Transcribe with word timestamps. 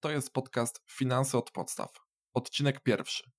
To 0.00 0.10
jest 0.10 0.32
podcast 0.32 0.82
Finanse 0.90 1.38
od 1.38 1.50
podstaw. 1.50 1.90
Odcinek 2.34 2.82
pierwszy. 2.82 3.30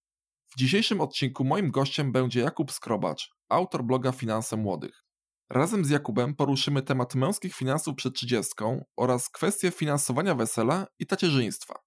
W 0.45 0.57
dzisiejszym 0.57 1.01
odcinku 1.01 1.43
moim 1.43 1.71
gościem 1.71 2.11
będzie 2.11 2.39
Jakub 2.39 2.71
Skrobacz, 2.71 3.29
autor 3.49 3.83
bloga 3.83 4.11
Finanse 4.11 4.57
Młodych. 4.57 5.03
Razem 5.49 5.85
z 5.85 5.89
Jakubem 5.89 6.35
poruszymy 6.35 6.81
temat 6.81 7.15
męskich 7.15 7.55
finansów 7.55 7.95
przed 7.95 8.15
trzydziestką 8.15 8.85
oraz 8.97 9.29
kwestie 9.29 9.71
finansowania 9.71 10.35
wesela 10.35 10.87
i 10.99 11.05
tacierzyństwa. 11.05 11.79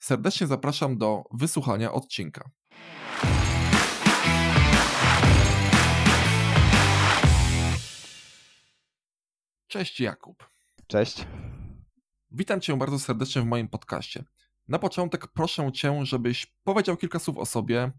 Serdecznie 0.00 0.46
zapraszam 0.46 0.98
do 0.98 1.22
wysłuchania 1.32 1.92
odcinka. 1.92 2.50
Cześć 9.68 10.00
Jakub. 10.00 10.48
Cześć. 10.86 11.26
Witam 12.34 12.60
Cię 12.60 12.76
bardzo 12.76 12.98
serdecznie 12.98 13.42
w 13.42 13.46
moim 13.46 13.68
podcaście. 13.68 14.24
Na 14.68 14.78
początek 14.78 15.26
proszę 15.26 15.72
Cię, 15.72 16.06
żebyś 16.06 16.46
powiedział 16.64 16.96
kilka 16.96 17.18
słów 17.18 17.38
o 17.38 17.46
sobie, 17.46 17.92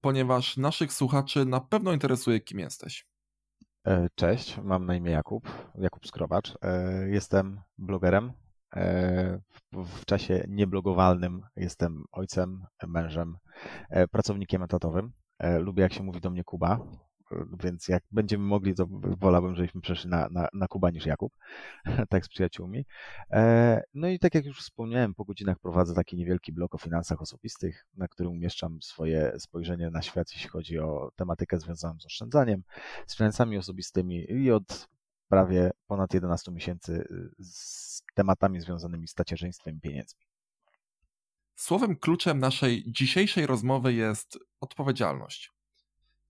ponieważ 0.00 0.56
naszych 0.56 0.92
słuchaczy 0.92 1.44
na 1.44 1.60
pewno 1.60 1.92
interesuje, 1.92 2.40
kim 2.40 2.58
jesteś. 2.58 3.06
E, 3.86 4.08
cześć, 4.14 4.58
mam 4.62 4.86
na 4.86 4.94
imię 4.94 5.10
Jakub, 5.10 5.48
Jakub 5.74 6.06
Skrobacz. 6.06 6.54
E, 6.62 7.08
jestem 7.08 7.60
blogerem. 7.78 8.32
E, 8.76 9.40
w 9.72 10.04
czasie 10.04 10.44
nieblogowalnym 10.48 11.42
jestem 11.56 12.04
ojcem, 12.12 12.66
mężem, 12.86 13.36
pracownikiem 14.10 14.62
etatowym. 14.62 15.12
Lubię, 15.58 15.82
jak 15.82 15.92
się 15.92 16.02
mówi 16.02 16.20
do 16.20 16.30
mnie 16.30 16.44
Kuba, 16.44 16.80
więc 17.62 17.88
jak 17.88 18.02
będziemy 18.10 18.44
mogli, 18.44 18.74
to 18.74 18.86
wolałbym, 19.18 19.54
żebyśmy 19.54 19.80
przeszli 19.80 20.10
na, 20.10 20.28
na, 20.30 20.48
na 20.52 20.68
Kuba 20.68 20.90
niż 20.90 21.06
Jakub, 21.06 21.36
tak 22.10 22.24
z 22.24 22.28
przyjaciółmi. 22.28 22.86
E, 23.30 23.82
no 23.94 24.08
i 24.08 24.18
tak 24.18 24.34
jak 24.34 24.44
już 24.44 24.60
wspomniałem, 24.60 25.14
po 25.14 25.24
godzinach 25.24 25.58
prowadzę 25.58 25.94
taki 25.94 26.16
niewielki 26.16 26.52
blog 26.52 26.74
o 26.74 26.78
finansach 26.78 27.22
osobistych, 27.22 27.86
na 27.94 28.08
którym 28.08 28.32
umieszczam 28.32 28.82
swoje 28.82 29.32
spojrzenie 29.38 29.90
na 29.90 30.02
świat, 30.02 30.32
jeśli 30.32 30.48
chodzi 30.48 30.78
o 30.78 31.10
tematykę 31.16 31.58
związaną 31.58 32.00
z 32.00 32.06
oszczędzaniem, 32.06 32.62
z 33.06 33.16
finansami 33.16 33.58
osobistymi 33.58 34.32
i 34.32 34.50
od 34.50 34.88
prawie 35.28 35.70
ponad 35.86 36.14
11 36.14 36.52
miesięcy 36.52 37.08
z 37.38 38.02
tematami 38.14 38.60
związanymi 38.60 39.08
z 39.08 39.14
tacierzyństwem 39.14 39.76
i 39.76 39.80
pieniędzmi. 39.80 40.26
Słowem 41.54 41.96
kluczem 41.96 42.38
naszej 42.38 42.84
dzisiejszej 42.86 43.46
rozmowy 43.46 43.94
jest 43.94 44.38
odpowiedzialność. 44.60 45.55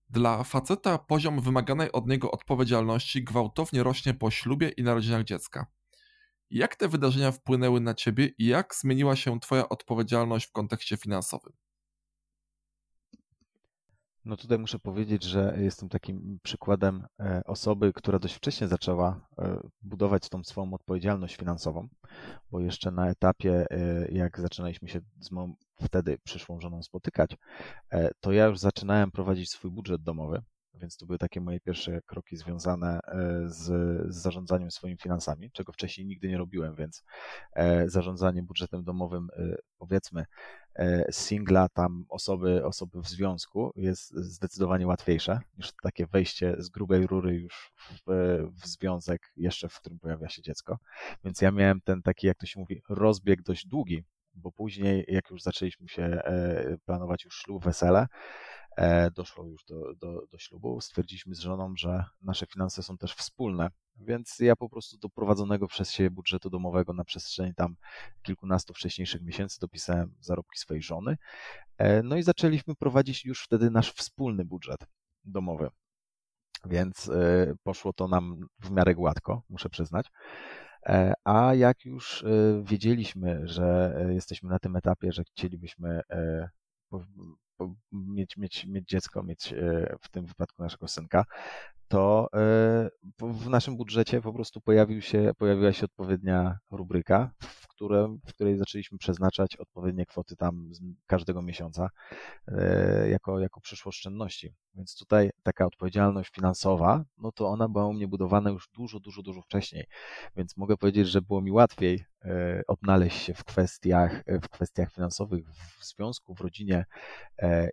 Dla 0.09 0.43
faceta 0.43 0.97
poziom 0.97 1.41
wymaganej 1.41 1.91
od 1.91 2.07
niego 2.07 2.31
odpowiedzialności 2.31 3.23
gwałtownie 3.23 3.83
rośnie 3.83 4.13
po 4.13 4.31
ślubie 4.31 4.69
i 4.69 4.83
narodzinach 4.83 5.23
dziecka. 5.23 5.65
Jak 6.49 6.75
te 6.75 6.87
wydarzenia 6.87 7.31
wpłynęły 7.31 7.79
na 7.79 7.93
ciebie 7.93 8.29
i 8.37 8.45
jak 8.45 8.75
zmieniła 8.75 9.15
się 9.15 9.39
twoja 9.39 9.69
odpowiedzialność 9.69 10.47
w 10.47 10.51
kontekście 10.51 10.97
finansowym? 10.97 11.66
No 14.27 14.37
tutaj 14.37 14.59
muszę 14.59 14.79
powiedzieć, 14.79 15.23
że 15.23 15.55
jestem 15.59 15.89
takim 15.89 16.39
przykładem 16.43 17.07
e, 17.19 17.41
osoby, 17.45 17.93
która 17.93 18.19
dość 18.19 18.35
wcześnie 18.35 18.67
zaczęła 18.67 19.27
e, 19.39 19.59
budować 19.81 20.29
tą 20.29 20.43
swoją 20.43 20.73
odpowiedzialność 20.73 21.35
finansową, 21.35 21.87
bo 22.51 22.59
jeszcze 22.59 22.91
na 22.91 23.09
etapie, 23.09 23.65
e, 23.71 24.07
jak 24.11 24.39
zaczynaliśmy 24.39 24.89
się 24.89 24.99
z 25.19 25.31
moją 25.31 25.53
wtedy 25.81 26.17
przyszłą 26.23 26.59
żoną 26.59 26.83
spotykać, 26.83 27.37
to 28.19 28.31
ja 28.31 28.45
już 28.45 28.59
zaczynałem 28.59 29.11
prowadzić 29.11 29.49
swój 29.49 29.71
budżet 29.71 30.03
domowy, 30.03 30.41
więc 30.73 30.97
to 30.97 31.05
były 31.05 31.17
takie 31.17 31.41
moje 31.41 31.59
pierwsze 31.59 32.01
kroki 32.01 32.37
związane 32.37 32.99
z, 33.45 33.55
z, 34.13 34.15
zarządzaniem 34.15 34.71
swoimi 34.71 34.97
finansami, 34.97 35.51
czego 35.51 35.71
wcześniej 35.71 36.07
nigdy 36.07 36.27
nie 36.27 36.37
robiłem, 36.37 36.75
więc 36.75 37.03
zarządzanie 37.85 38.43
budżetem 38.43 38.83
domowym, 38.83 39.27
powiedzmy, 39.77 40.25
singla, 41.11 41.69
tam 41.69 42.05
osoby, 42.09 42.65
osoby 42.65 43.01
w 43.01 43.07
związku 43.07 43.71
jest 43.75 44.13
zdecydowanie 44.15 44.87
łatwiejsze 44.87 45.39
niż 45.57 45.73
takie 45.83 46.07
wejście 46.07 46.55
z 46.57 46.69
grubej 46.69 47.07
rury 47.07 47.35
już 47.35 47.71
w, 48.07 48.11
w 48.61 48.67
związek, 48.67 49.33
jeszcze 49.37 49.69
w 49.69 49.75
którym 49.79 49.99
pojawia 49.99 50.29
się 50.29 50.41
dziecko. 50.41 50.77
Więc 51.23 51.41
ja 51.41 51.51
miałem 51.51 51.81
ten 51.81 52.01
taki, 52.01 52.27
jak 52.27 52.37
to 52.37 52.45
się 52.45 52.59
mówi, 52.59 52.81
rozbieg 52.89 53.41
dość 53.41 53.67
długi, 53.67 54.03
bo 54.33 54.51
później, 54.51 55.05
jak 55.07 55.29
już 55.29 55.41
zaczęliśmy 55.41 55.87
się 55.87 56.03
e, 56.03 56.77
planować 56.85 57.25
już 57.25 57.41
ślub, 57.41 57.63
wesele, 57.63 57.99
e, 57.99 58.07
doszło 59.15 59.45
już 59.45 59.65
do, 59.65 59.95
do, 59.95 60.27
do 60.31 60.37
ślubu, 60.37 60.81
stwierdziliśmy 60.81 61.35
z 61.35 61.39
żoną, 61.39 61.73
że 61.77 62.05
nasze 62.21 62.45
finanse 62.45 62.83
są 62.83 62.97
też 62.97 63.13
wspólne, 63.13 63.69
więc 63.99 64.39
ja 64.39 64.55
po 64.55 64.69
prostu 64.69 64.97
do 64.97 65.09
prowadzonego 65.09 65.67
przez 65.67 65.91
siebie 65.91 66.09
budżetu 66.09 66.49
domowego 66.49 66.93
na 66.93 67.03
przestrzeni 67.03 67.53
tam 67.55 67.75
kilkunastu 68.21 68.73
wcześniejszych 68.73 69.21
miesięcy 69.21 69.59
dopisałem 69.59 70.15
zarobki 70.19 70.59
swojej 70.59 70.83
żony. 70.83 71.17
E, 71.77 72.03
no 72.03 72.17
i 72.17 72.23
zaczęliśmy 72.23 72.75
prowadzić 72.75 73.25
już 73.25 73.43
wtedy 73.43 73.71
nasz 73.71 73.91
wspólny 73.91 74.45
budżet 74.45 74.79
domowy. 75.23 75.69
Więc 76.65 77.09
e, 77.09 77.53
poszło 77.63 77.93
to 77.93 78.07
nam 78.07 78.47
w 78.59 78.71
miarę 78.71 78.95
gładko, 78.95 79.41
muszę 79.49 79.69
przyznać. 79.69 80.11
E, 80.85 81.13
a 81.23 81.53
jak 81.53 81.85
już 81.85 82.25
wiedzieliśmy, 82.63 83.41
że 83.47 83.95
jesteśmy 84.09 84.49
na 84.49 84.59
tym 84.59 84.75
etapie, 84.75 85.11
że 85.11 85.23
chcielibyśmy 85.23 86.01
mieć, 87.91 88.37
mieć, 88.37 88.65
mieć 88.65 88.89
dziecko, 88.89 89.23
mieć 89.23 89.53
w 90.01 90.09
tym 90.09 90.25
wypadku 90.25 90.63
naszego 90.63 90.87
synka, 90.87 91.25
to 91.87 92.29
e, 92.33 92.89
w 93.19 93.49
naszym 93.49 93.77
budżecie 93.77 94.21
po 94.21 94.33
prostu 94.33 94.61
pojawił 94.61 95.01
się, 95.01 95.31
pojawiła 95.37 95.73
się 95.73 95.85
odpowiednia 95.85 96.57
rubryka, 96.71 97.31
w, 97.41 97.67
w 98.27 98.33
której 98.33 98.57
zaczęliśmy 98.57 98.97
przeznaczać 98.97 99.55
odpowiednie 99.55 100.05
kwoty 100.05 100.35
tam 100.35 100.69
każdego 101.07 101.41
miesiąca 101.41 101.89
e, 102.47 103.09
jako, 103.09 103.39
jako 103.39 103.61
przyszłość 103.61 103.97
oszczędności. 103.97 104.53
Więc 104.75 104.97
tutaj 104.97 105.29
taka 105.43 105.65
odpowiedzialność 105.65 106.31
finansowa, 106.31 107.05
no 107.17 107.31
to 107.31 107.47
ona 107.47 107.69
była 107.69 107.85
u 107.85 107.93
mnie 107.93 108.07
budowana 108.07 108.49
już 108.49 108.69
dużo, 108.73 108.99
dużo, 108.99 109.21
dużo 109.21 109.41
wcześniej. 109.41 109.85
Więc 110.35 110.57
mogę 110.57 110.77
powiedzieć, 110.77 111.07
że 111.07 111.21
było 111.21 111.41
mi 111.41 111.51
łatwiej 111.51 112.05
e, 112.25 112.61
odnaleźć 112.67 113.21
się 113.23 113.33
w 113.33 113.43
kwestiach, 113.43 114.23
w 114.41 114.49
kwestiach 114.49 114.93
finansowych 114.93 115.49
w 115.79 115.85
związku, 115.85 116.35
w 116.35 116.41
rodzinie 116.41 116.85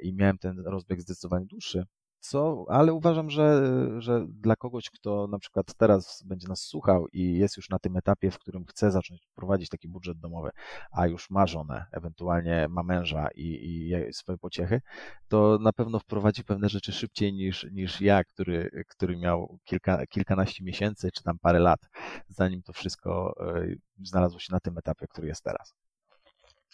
i 0.03 0.15
miałem 0.15 0.39
ten 0.39 0.61
rozbieg 0.67 1.01
zdecydowanie 1.01 1.47
dłuższy, 1.47 1.87
co, 2.25 2.65
ale 2.69 2.93
uważam, 2.93 3.31
że, 3.31 3.63
że 3.99 4.27
dla 4.29 4.57
kogoś, 4.57 4.91
kto 4.91 5.27
na 5.27 5.39
przykład 5.39 5.75
teraz 5.77 6.23
będzie 6.27 6.49
nas 6.49 6.61
słuchał 6.61 7.09
i 7.13 7.39
jest 7.39 7.57
już 7.57 7.71
na 7.71 7.79
tym 7.79 7.97
etapie, 7.97 8.31
w 8.31 8.39
którym 8.39 8.65
chce 8.67 8.91
zacząć 8.91 9.29
prowadzić 9.35 9.69
taki 9.69 9.89
budżet 9.89 10.19
domowy, 10.19 10.51
a 10.91 11.07
już 11.07 11.31
ma 11.31 11.47
żonę, 11.47 11.87
ewentualnie 11.93 12.67
ma 12.71 12.83
męża 12.83 13.29
i, 13.35 13.45
i 13.45 14.13
swoje 14.13 14.39
pociechy, 14.39 14.81
to 15.29 15.59
na 15.61 15.73
pewno 15.73 15.99
wprowadzi 15.99 16.45
pewne 16.45 16.69
rzeczy 16.69 16.93
szybciej 16.93 17.33
niż, 17.33 17.67
niż 17.73 18.01
ja, 18.01 18.25
który, 18.25 18.85
który 18.89 19.17
miał 19.17 19.59
kilka, 19.65 20.07
kilkanaście 20.07 20.65
miesięcy 20.65 21.11
czy 21.13 21.23
tam 21.23 21.39
parę 21.39 21.59
lat, 21.59 21.81
zanim 22.29 22.63
to 22.63 22.73
wszystko 22.73 23.35
e, 23.41 23.67
znalazło 24.03 24.39
się 24.39 24.53
na 24.53 24.61
tym 24.61 24.79
etapie, 24.79 25.07
który 25.07 25.29
jest 25.29 25.43
teraz. 25.43 25.75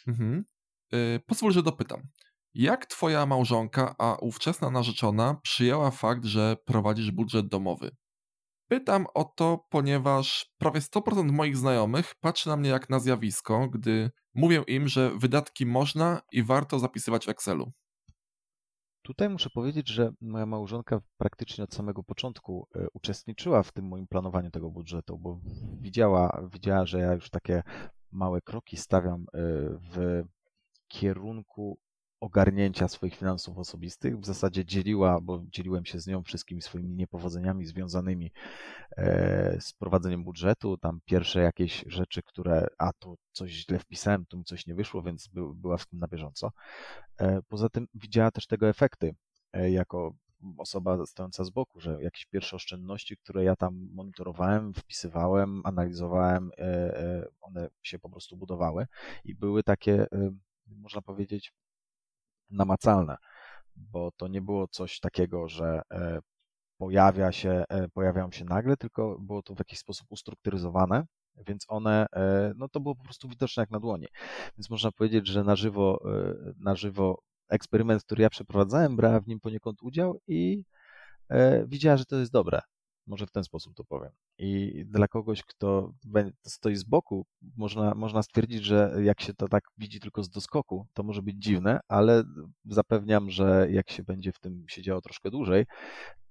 Mhm. 0.06 0.44
Yy, 0.93 1.21
pozwól, 1.27 1.53
że 1.53 1.62
dopytam. 1.62 2.00
Jak 2.55 2.87
twoja 2.87 3.27
małżonka, 3.27 3.94
a 3.99 4.16
ówczesna 4.21 4.71
narzeczona 4.71 5.34
przyjęła 5.43 5.91
fakt, 5.91 6.25
że 6.25 6.56
prowadzisz 6.65 7.11
budżet 7.11 7.49
domowy? 7.49 7.97
Pytam 8.69 9.06
o 9.15 9.25
to, 9.25 9.66
ponieważ 9.69 10.50
prawie 10.59 10.81
100% 10.81 11.33
moich 11.33 11.56
znajomych 11.56 12.15
patrzy 12.21 12.49
na 12.49 12.56
mnie 12.56 12.71
jak 12.71 12.91
na 12.91 12.99
zjawisko, 12.99 13.69
gdy 13.69 14.10
mówię 14.34 14.65
im, 14.66 14.89
że 14.89 15.10
wydatki 15.19 15.66
można 15.66 16.21
i 16.33 16.43
warto 16.43 16.78
zapisywać 16.78 17.27
w 17.27 17.28
Excelu. 17.28 17.72
Tutaj 19.03 19.28
muszę 19.28 19.50
powiedzieć, 19.50 19.89
że 19.89 20.12
moja 20.21 20.47
małżonka 20.47 21.00
praktycznie 21.16 21.65
od 21.65 21.75
samego 21.75 22.03
początku 22.03 22.69
e, 22.75 22.87
uczestniczyła 22.93 23.62
w 23.62 23.72
tym 23.72 23.89
moim 23.89 24.06
planowaniu 24.06 24.50
tego 24.50 24.71
budżetu, 24.71 25.19
bo 25.19 25.41
widziała, 25.81 26.43
widziała, 26.53 26.87
że 26.87 26.99
ja 27.00 27.12
już 27.12 27.31
takie 27.31 27.62
małe 28.12 28.41
kroki 28.41 28.77
stawiam 28.77 29.21
e, 29.21 29.39
w 29.94 30.22
kierunku 30.89 31.78
ogarnięcia 32.21 32.89
swoich 32.89 33.15
finansów 33.15 33.59
osobistych. 33.59 34.21
W 34.21 34.25
zasadzie 34.25 34.65
dzieliła, 34.65 35.21
bo 35.21 35.43
dzieliłem 35.49 35.84
się 35.84 36.01
z 36.01 36.07
nią 36.07 36.22
wszystkimi 36.22 36.63
swoimi 36.63 36.95
niepowodzeniami 36.95 37.67
związanymi 37.67 38.33
e, 38.97 39.61
z 39.61 39.72
prowadzeniem 39.72 40.25
budżetu. 40.25 40.77
Tam 40.78 41.01
pierwsze 41.05 41.41
jakieś 41.41 41.84
rzeczy, 41.87 42.22
które, 42.22 42.67
a 42.78 42.93
tu 42.93 43.19
coś 43.33 43.51
źle 43.51 43.78
wpisałem, 43.78 44.27
tu 44.27 44.39
mi 44.39 44.45
coś 44.45 44.67
nie 44.67 44.75
wyszło, 44.75 45.03
więc 45.03 45.28
by, 45.28 45.55
była 45.55 45.77
w 45.77 45.87
tym 45.87 45.99
na 45.99 46.09
bieżąco. 46.09 46.53
E, 47.19 47.43
poza 47.43 47.69
tym 47.69 47.87
widziała 47.95 48.31
też 48.31 48.47
tego 48.47 48.69
efekty 48.69 49.15
e, 49.53 49.71
jako 49.71 50.15
osoba 50.59 51.07
stojąca 51.07 51.45
z 51.45 51.51
boku, 51.51 51.81
że 51.81 52.03
jakieś 52.03 52.27
pierwsze 52.27 52.57
oszczędności, 52.57 53.16
które 53.16 53.45
ja 53.45 53.57
tam 53.57 53.89
monitorowałem, 53.93 54.75
wpisywałem, 54.75 55.63
analizowałem, 55.65 56.51
one 57.41 57.69
się 57.83 57.99
po 57.99 58.11
prostu 58.11 58.37
budowały 58.37 58.87
i 59.25 59.34
były 59.34 59.63
takie, 59.63 60.07
można 60.66 61.03
powiedzieć, 61.03 61.53
namacalne, 62.51 63.17
bo 63.77 64.11
to 64.17 64.29
nie 64.29 64.43
było 64.43 64.69
coś 64.69 65.01
takiego, 65.01 65.49
że 65.49 65.83
e, 65.93 66.19
pojawia 66.79 67.33
się, 67.33 67.65
e, 67.69 67.89
pojawiają 67.89 68.31
się 68.31 68.45
nagle, 68.45 68.77
tylko 68.77 69.19
było 69.21 69.43
to 69.43 69.55
w 69.55 69.59
jakiś 69.59 69.79
sposób 69.79 70.07
ustrukturyzowane 70.11 71.05
więc 71.47 71.65
one, 71.69 72.07
no 72.57 72.69
to 72.69 72.81
było 72.81 72.95
po 72.95 73.05
prostu 73.05 73.29
widoczne 73.29 73.61
jak 73.61 73.71
na 73.71 73.81
dłoni. 73.81 74.07
Więc 74.59 74.71
można 74.71 74.93
powiedzieć, 74.93 75.27
że 75.27 75.45
na 75.45 75.57
żywo, 75.57 76.05
na 76.57 76.77
żywo 76.77 77.23
eksperyment, 77.49 78.05
który 78.05 78.23
ja 78.23 78.31
przeprowadzałem, 78.31 78.97
brała 78.97 79.21
w 79.21 79.27
nim 79.27 79.41
poniekąd 79.41 79.83
udział 79.83 80.21
i 80.27 80.65
widziała, 81.67 81.97
że 81.97 82.05
to 82.05 82.17
jest 82.17 82.33
dobre. 82.33 82.61
Może 83.10 83.27
w 83.27 83.30
ten 83.30 83.45
sposób 83.45 83.74
to 83.74 83.84
powiem. 83.84 84.12
I 84.39 84.83
dla 84.86 85.09
kogoś, 85.09 85.42
kto 85.42 85.92
stoi 86.47 86.77
z 86.77 86.84
boku, 86.84 87.27
można, 87.57 87.95
można 87.95 88.22
stwierdzić, 88.22 88.65
że 88.65 88.95
jak 89.03 89.21
się 89.21 89.34
to 89.34 89.48
tak 89.48 89.65
widzi 89.78 90.01
tylko 90.01 90.22
z 90.22 90.30
doskoku, 90.30 90.86
to 90.95 91.03
może 91.03 91.22
być 91.22 91.36
dziwne, 91.39 91.80
ale 91.89 92.24
zapewniam, 92.65 93.30
że 93.30 93.66
jak 93.71 93.91
się 93.91 94.03
będzie 94.03 94.33
w 94.33 94.39
tym 94.39 94.65
siedziało 94.68 95.01
troszkę 95.01 95.30
dłużej, 95.30 95.66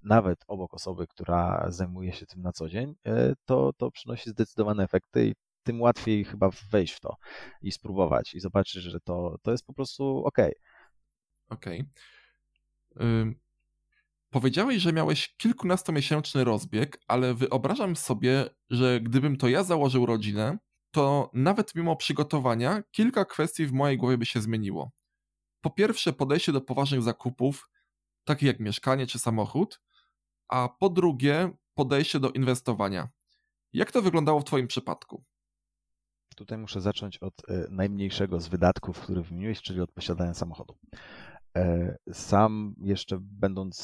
nawet 0.03 0.39
obok 0.47 0.73
osoby, 0.73 1.07
która 1.07 1.65
zajmuje 1.69 2.13
się 2.13 2.25
tym 2.25 2.41
na 2.41 2.51
co 2.51 2.69
dzień, 2.69 2.95
e, 3.05 3.33
to, 3.45 3.73
to 3.77 3.91
przynosi 3.91 4.29
zdecydowane 4.29 4.83
efekty 4.83 5.27
i 5.27 5.33
tym 5.63 5.81
łatwiej 5.81 6.25
chyba 6.25 6.49
wejść 6.71 6.93
w 6.93 6.99
to 6.99 7.15
i 7.61 7.71
spróbować 7.71 8.33
i 8.33 8.39
zobaczyć, 8.39 8.83
że 8.83 8.99
to, 8.99 9.35
to 9.41 9.51
jest 9.51 9.65
po 9.65 9.73
prostu 9.73 10.23
ok. 10.25 10.37
Okej. 11.49 11.83
Okay. 12.95 13.48
Powiedziałeś, 14.29 14.81
że 14.81 14.93
miałeś 14.93 15.35
kilkunastomiesięczny 15.37 16.43
rozbieg, 16.43 17.01
ale 17.07 17.33
wyobrażam 17.33 17.95
sobie, 17.95 18.49
że 18.69 19.01
gdybym 19.01 19.37
to 19.37 19.47
ja 19.47 19.63
założył 19.63 20.05
rodzinę, 20.05 20.57
to 20.91 21.31
nawet 21.33 21.75
mimo 21.75 21.95
przygotowania 21.95 22.83
kilka 22.91 23.25
kwestii 23.25 23.65
w 23.65 23.71
mojej 23.71 23.97
głowie 23.97 24.17
by 24.17 24.25
się 24.25 24.41
zmieniło. 24.41 24.91
Po 25.61 25.69
pierwsze, 25.69 26.13
podejście 26.13 26.51
do 26.51 26.61
poważnych 26.61 27.01
zakupów, 27.01 27.69
takich 28.23 28.47
jak 28.47 28.59
mieszkanie 28.59 29.07
czy 29.07 29.19
samochód, 29.19 29.81
a 30.47 30.69
po 30.79 30.89
drugie, 30.89 31.51
podejście 31.73 32.19
do 32.19 32.29
inwestowania. 32.29 33.09
Jak 33.73 33.91
to 33.91 34.01
wyglądało 34.01 34.39
w 34.39 34.45
Twoim 34.45 34.67
przypadku? 34.67 35.23
Tutaj 36.35 36.57
muszę 36.57 36.81
zacząć 36.81 37.17
od 37.17 37.49
e, 37.49 37.67
najmniejszego 37.69 38.39
z 38.39 38.47
wydatków, 38.47 38.99
który 38.99 39.21
wymieniłeś, 39.21 39.61
czyli 39.61 39.81
od 39.81 39.91
posiadania 39.91 40.33
samochodu. 40.33 40.77
E, 41.55 41.97
sam 42.13 42.75
jeszcze 42.77 43.17
będąc 43.21 43.75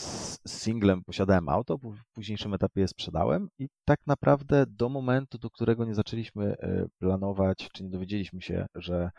singlem 0.48 1.04
posiadałem 1.04 1.50
auto, 1.50 1.78
w 1.78 2.14
późniejszym 2.14 2.54
etapie 2.54 2.82
je 2.82 2.88
sprzedałem 2.88 3.48
i 3.60 3.68
tak 3.86 4.00
naprawdę 4.08 4.66
do 4.70 4.90
momentu, 4.90 5.38
do 5.38 5.50
którego 5.50 5.86
nie 5.86 5.96
zaczęliśmy 5.96 6.58
e, 6.58 6.86
planować, 7.00 7.70
czy 7.74 7.84
nie 7.84 7.90
dowiedzieliśmy 7.90 8.42
się, 8.42 8.66
że 8.76 9.12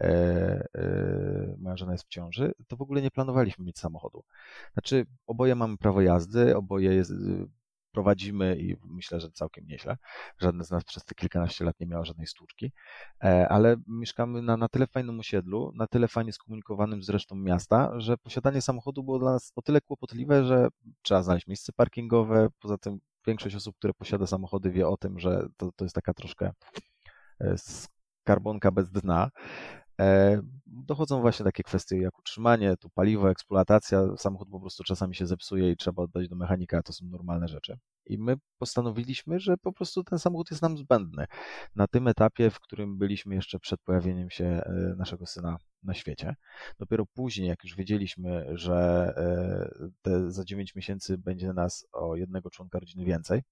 e, 0.00 0.68
moja 1.58 1.76
żona 1.76 1.92
jest 1.92 2.04
w 2.04 2.08
ciąży, 2.08 2.52
to 2.68 2.76
w 2.76 2.82
ogóle 2.82 3.02
nie 3.02 3.10
planowaliśmy 3.10 3.64
mieć 3.64 3.78
samochodu. 3.78 4.24
Znaczy, 4.72 5.06
oboje 5.26 5.54
mamy 5.54 5.76
prawo 5.76 6.00
jazdy, 6.00 6.56
oboje 6.56 6.94
jest, 6.94 7.12
prowadzimy 7.92 8.56
i 8.56 8.76
myślę, 8.84 9.20
że 9.20 9.30
całkiem 9.30 9.66
nieźle. 9.66 9.96
Żadne 10.38 10.64
z 10.64 10.70
nas 10.70 10.84
przez 10.84 11.04
te 11.04 11.14
kilkanaście 11.14 11.64
lat 11.64 11.80
nie 11.80 11.86
miało 11.86 12.04
żadnej 12.04 12.26
stłuczki, 12.26 12.72
e, 13.24 13.48
ale 13.48 13.76
mieszkamy 13.86 14.42
na, 14.42 14.56
na 14.56 14.68
tyle 14.68 14.86
fajnym 14.86 15.20
osiedlu, 15.20 15.72
na 15.74 15.86
tyle 15.86 16.08
fajnie 16.08 16.32
skomunikowanym 16.32 17.02
z 17.02 17.08
resztą 17.08 17.36
miasta, 17.36 18.00
że 18.00 18.16
posiadanie 18.16 18.62
samochodu 18.62 19.02
było 19.02 19.18
dla 19.18 19.32
nas 19.32 19.52
o 19.56 19.62
tyle 19.62 19.80
kłopotliwe, 19.80 20.44
że 20.44 20.68
trzeba 21.02 21.22
znaleźć 21.22 21.46
miejsce 21.46 21.72
parkingowe. 21.72 22.48
Poza 22.60 22.78
tym 22.78 23.00
większość 23.26 23.56
osób, 23.56 23.76
które 23.76 23.94
posiada 23.94 24.26
samochody, 24.26 24.70
wie 24.70 24.88
o 24.88 24.96
tym, 24.96 25.18
że 25.18 25.46
to, 25.56 25.72
to 25.76 25.84
jest 25.84 25.94
taka 25.94 26.14
troszkę 26.14 26.52
e, 27.40 27.54
skarbonka 28.22 28.70
bez 28.70 28.90
dna. 28.90 29.30
E, 30.02 30.42
dochodzą 30.66 31.20
właśnie 31.20 31.44
takie 31.44 31.62
kwestie 31.62 31.98
jak 31.98 32.18
utrzymanie, 32.18 32.76
tu 32.76 32.90
paliwo, 32.90 33.30
eksploatacja, 33.30 34.16
samochód 34.16 34.48
po 34.50 34.60
prostu 34.60 34.84
czasami 34.84 35.14
się 35.14 35.26
zepsuje 35.26 35.70
i 35.70 35.76
trzeba 35.76 36.02
oddać 36.02 36.28
do 36.28 36.36
mechanika, 36.36 36.82
to 36.82 36.92
są 36.92 37.06
normalne 37.06 37.48
rzeczy. 37.48 37.78
I 38.06 38.18
my 38.18 38.36
postanowiliśmy, 38.58 39.40
że 39.40 39.56
po 39.56 39.72
prostu 39.72 40.04
ten 40.04 40.18
samochód 40.18 40.50
jest 40.50 40.62
nam 40.62 40.78
zbędny. 40.78 41.26
Na 41.76 41.86
tym 41.86 42.08
etapie, 42.08 42.50
w 42.50 42.60
którym 42.60 42.98
byliśmy 42.98 43.34
jeszcze 43.34 43.58
przed 43.58 43.80
pojawieniem 43.80 44.30
się 44.30 44.44
e, 44.44 44.94
naszego 44.96 45.26
syna 45.26 45.56
na 45.82 45.94
świecie. 45.94 46.34
Dopiero 46.78 47.06
później, 47.06 47.48
jak 47.48 47.64
już 47.64 47.76
wiedzieliśmy, 47.76 48.46
że 48.52 49.12
e, 50.06 50.30
za 50.30 50.44
9 50.44 50.74
miesięcy 50.74 51.18
będzie 51.18 51.52
nas 51.52 51.86
o 51.92 52.16
jednego 52.16 52.50
członka 52.50 52.78
rodziny 52.78 53.04
więcej, 53.04 53.42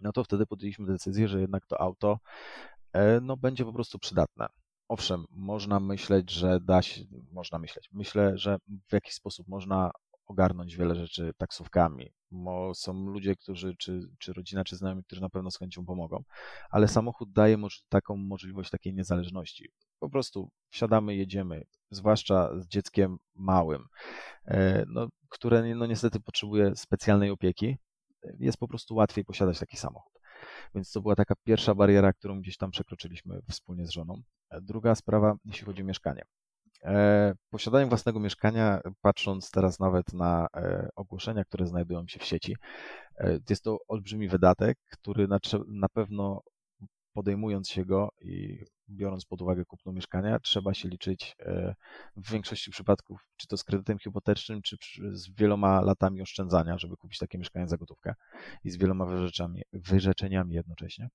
no 0.00 0.12
to 0.12 0.24
wtedy 0.24 0.46
podjęliśmy 0.46 0.86
decyzję, 0.86 1.28
że 1.28 1.40
jednak 1.40 1.66
to 1.66 1.80
auto 1.80 2.18
no, 3.22 3.36
będzie 3.36 3.64
po 3.64 3.72
prostu 3.72 3.98
przydatne. 3.98 4.46
Owszem, 4.88 5.24
można 5.30 5.80
myśleć, 5.80 6.30
że 6.30 6.60
da 6.60 6.82
się, 6.82 7.00
można 7.32 7.58
myśleć. 7.58 7.88
Myślę, 7.92 8.38
że 8.38 8.58
w 8.88 8.92
jakiś 8.92 9.14
sposób 9.14 9.48
można 9.48 9.90
ogarnąć 10.26 10.76
wiele 10.76 10.94
rzeczy 10.94 11.32
taksówkami. 11.36 12.12
Bo 12.30 12.74
są 12.74 13.06
ludzie, 13.06 13.36
którzy, 13.36 13.76
czy, 13.76 14.00
czy 14.18 14.32
rodzina, 14.32 14.64
czy 14.64 14.76
znajomi, 14.76 15.04
którzy 15.04 15.20
na 15.20 15.30
pewno 15.30 15.50
z 15.50 15.58
chęcią 15.58 15.84
pomogą, 15.84 16.22
ale 16.70 16.88
samochód 16.88 17.32
daje 17.32 17.56
moż, 17.56 17.82
taką 17.88 18.16
możliwość 18.16 18.70
takiej 18.70 18.94
niezależności. 18.94 19.70
Po 19.98 20.10
prostu 20.10 20.50
wsiadamy, 20.70 21.14
jedziemy, 21.14 21.64
zwłaszcza 21.90 22.60
z 22.60 22.66
dzieckiem 22.66 23.18
małym, 23.34 23.86
e, 24.44 24.84
no, 24.88 25.08
które 25.28 25.74
no, 25.74 25.86
niestety 25.86 26.20
potrzebuje 26.20 26.76
specjalnej 26.76 27.30
opieki. 27.30 27.76
Jest 28.38 28.58
po 28.58 28.68
prostu 28.68 28.94
łatwiej 28.94 29.24
posiadać 29.24 29.58
taki 29.58 29.76
samochód. 29.76 30.12
Więc 30.74 30.92
to 30.92 31.00
była 31.00 31.16
taka 31.16 31.34
pierwsza 31.44 31.74
bariera, 31.74 32.12
którą 32.12 32.40
gdzieś 32.40 32.56
tam 32.56 32.70
przekroczyliśmy 32.70 33.40
wspólnie 33.50 33.86
z 33.86 33.90
żoną. 33.90 34.22
E, 34.50 34.60
druga 34.60 34.94
sprawa, 34.94 35.36
jeśli 35.44 35.66
chodzi 35.66 35.82
o 35.82 35.84
mieszkanie. 35.84 36.22
E, 36.84 37.34
posiadanie 37.50 37.86
własnego 37.86 38.20
mieszkania, 38.20 38.80
patrząc 39.00 39.50
teraz 39.50 39.80
nawet 39.80 40.12
na 40.12 40.46
e, 40.56 40.88
ogłoszenia, 40.96 41.44
które 41.44 41.66
znajdują 41.66 42.06
się 42.06 42.18
w 42.18 42.24
sieci, 42.24 42.56
jest 43.50 43.64
to 43.64 43.78
olbrzymi 43.88 44.28
wydatek, 44.28 44.78
który 44.90 45.28
na, 45.68 45.88
pewno 45.88 46.40
podejmując 47.12 47.68
się 47.68 47.84
go 47.84 48.08
i 48.20 48.64
biorąc 48.94 49.24
pod 49.24 49.42
uwagę 49.42 49.64
kupno 49.64 49.92
mieszkania, 49.92 50.40
trzeba 50.40 50.74
się 50.74 50.88
liczyć 50.88 51.36
e, 51.40 51.74
w 52.16 52.30
większości 52.32 52.70
przypadków, 52.70 53.20
czy 53.36 53.46
to 53.46 53.56
z 53.56 53.64
kredytem 53.64 53.98
hipotecznym, 53.98 54.62
czy 54.62 54.76
z 55.12 55.30
wieloma 55.30 55.80
latami 55.80 56.22
oszczędzania, 56.22 56.78
żeby 56.78 56.96
kupić 56.96 57.18
takie 57.18 57.38
mieszkanie 57.38 57.68
za 57.68 57.76
gotówkę 57.76 58.14
i 58.64 58.70
z 58.70 58.76
wieloma 58.76 59.06
wyrzeczeniami, 59.06 59.62
wyrzeczeniami 59.72 60.54
jednocześnie. 60.54 61.08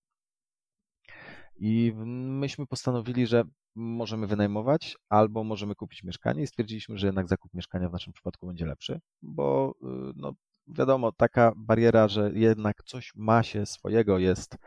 I 1.56 1.94
myśmy 1.96 2.68
postanowili, 2.68 3.28
że 3.28 3.44
możemy 3.76 4.28
wynajmować 4.28 4.98
albo 5.10 5.44
możemy 5.44 5.76
kupić 5.76 6.04
mieszkanie 6.04 6.44
i 6.44 6.48
stwierdziliśmy, 6.48 6.98
że 6.98 7.08
jednak 7.08 7.28
zakup 7.28 7.54
mieszkania 7.54 7.90
w 7.90 7.94
naszym 7.94 8.14
przypadku 8.14 8.48
będzie 8.48 8.66
lepszy, 8.66 9.00
bo 9.22 9.76
y, 9.84 9.86
no, 10.16 10.34
wiadomo, 10.68 11.12
taka 11.12 11.54
bariera, 11.56 12.08
że 12.08 12.32
jednak 12.34 12.84
coś 12.84 13.12
ma 13.16 13.44
się 13.44 13.66
swojego, 13.66 14.18
jest 14.18 14.58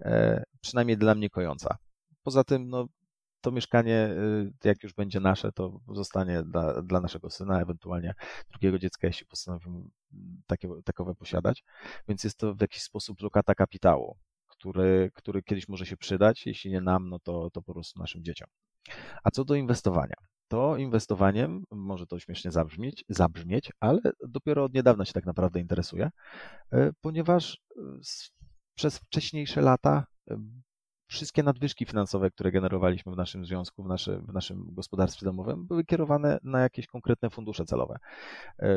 e, 0.00 0.44
przynajmniej 0.60 0.98
dla 0.98 1.14
mnie 1.14 1.30
kojąca. 1.30 1.76
Poza 2.28 2.44
tym, 2.44 2.68
no, 2.68 2.86
to 3.40 3.50
mieszkanie, 3.50 4.08
y, 4.64 4.68
jak 4.68 4.82
już 4.82 4.92
będzie 4.92 5.20
nasze, 5.20 5.52
to 5.52 5.80
zostanie 5.94 6.42
dla, 6.42 6.82
dla 6.82 7.00
naszego 7.00 7.30
syna, 7.30 7.60
ewentualnie 7.60 8.14
drugiego 8.50 8.78
dziecka, 8.78 9.06
jeśli 9.06 9.26
postanowimy 9.26 9.80
takie, 10.46 10.68
takowe 10.84 11.14
posiadać. 11.14 11.64
Więc 12.08 12.24
jest 12.24 12.38
to 12.38 12.54
w 12.54 12.60
jakiś 12.60 12.82
sposób 12.82 13.20
lokata 13.22 13.54
kapitału, 13.54 14.16
który, 14.46 15.10
który 15.14 15.42
kiedyś 15.42 15.68
może 15.68 15.86
się 15.86 15.96
przydać. 15.96 16.46
Jeśli 16.46 16.70
nie 16.70 16.80
nam, 16.80 17.08
no 17.08 17.18
to, 17.18 17.50
to 17.50 17.62
po 17.62 17.72
prostu 17.72 18.00
naszym 18.00 18.24
dzieciom. 18.24 18.48
A 19.24 19.30
co 19.30 19.44
do 19.44 19.54
inwestowania? 19.54 20.16
to 20.48 20.76
inwestowaniem, 20.76 21.64
może 21.70 22.06
to 22.06 22.18
śmiesznie 22.18 22.50
zabrzmieć, 22.50 23.04
zabrzmieć, 23.08 23.72
ale 23.80 24.00
dopiero 24.28 24.64
od 24.64 24.74
niedawna 24.74 25.04
się 25.04 25.12
tak 25.12 25.26
naprawdę 25.26 25.60
interesuje, 25.60 26.10
e, 26.72 26.90
ponieważ 27.00 27.60
e, 27.76 27.80
przez 28.74 28.98
wcześniejsze 28.98 29.60
lata 29.60 30.06
wszystkie 31.08 31.42
nadwyżki 31.42 31.84
finansowe, 31.84 32.30
które 32.30 32.52
generowaliśmy 32.52 33.12
w 33.12 33.16
naszym 33.16 33.44
związku, 33.44 33.82
w, 33.82 33.86
naszy, 33.86 34.18
w 34.18 34.32
naszym 34.32 34.74
gospodarstwie 34.74 35.26
domowym, 35.26 35.66
były 35.66 35.84
kierowane 35.84 36.38
na 36.42 36.60
jakieś 36.60 36.86
konkretne 36.86 37.30
fundusze 37.30 37.64
celowe. 37.64 37.98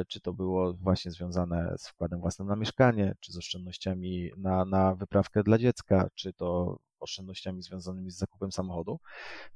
Czy 0.07 0.21
to 0.21 0.33
było 0.33 0.73
właśnie 0.73 1.11
związane 1.11 1.73
z 1.77 1.87
wkładem 1.87 2.19
własnym 2.19 2.47
na 2.47 2.55
mieszkanie, 2.55 3.15
czy 3.19 3.31
z 3.31 3.37
oszczędnościami 3.37 4.31
na, 4.37 4.65
na 4.65 4.95
wyprawkę 4.95 5.43
dla 5.43 5.57
dziecka, 5.57 6.07
czy 6.15 6.33
to 6.33 6.77
oszczędnościami 6.99 7.61
związanymi 7.61 8.11
z 8.11 8.17
zakupem 8.17 8.51
samochodu. 8.51 8.99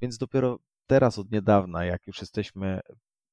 Więc 0.02 0.18
dopiero 0.18 0.60
teraz 0.88 1.20
od 1.20 1.32
niedawna, 1.32 1.86
jak 1.86 2.08
już 2.08 2.22
jesteśmy 2.22 2.80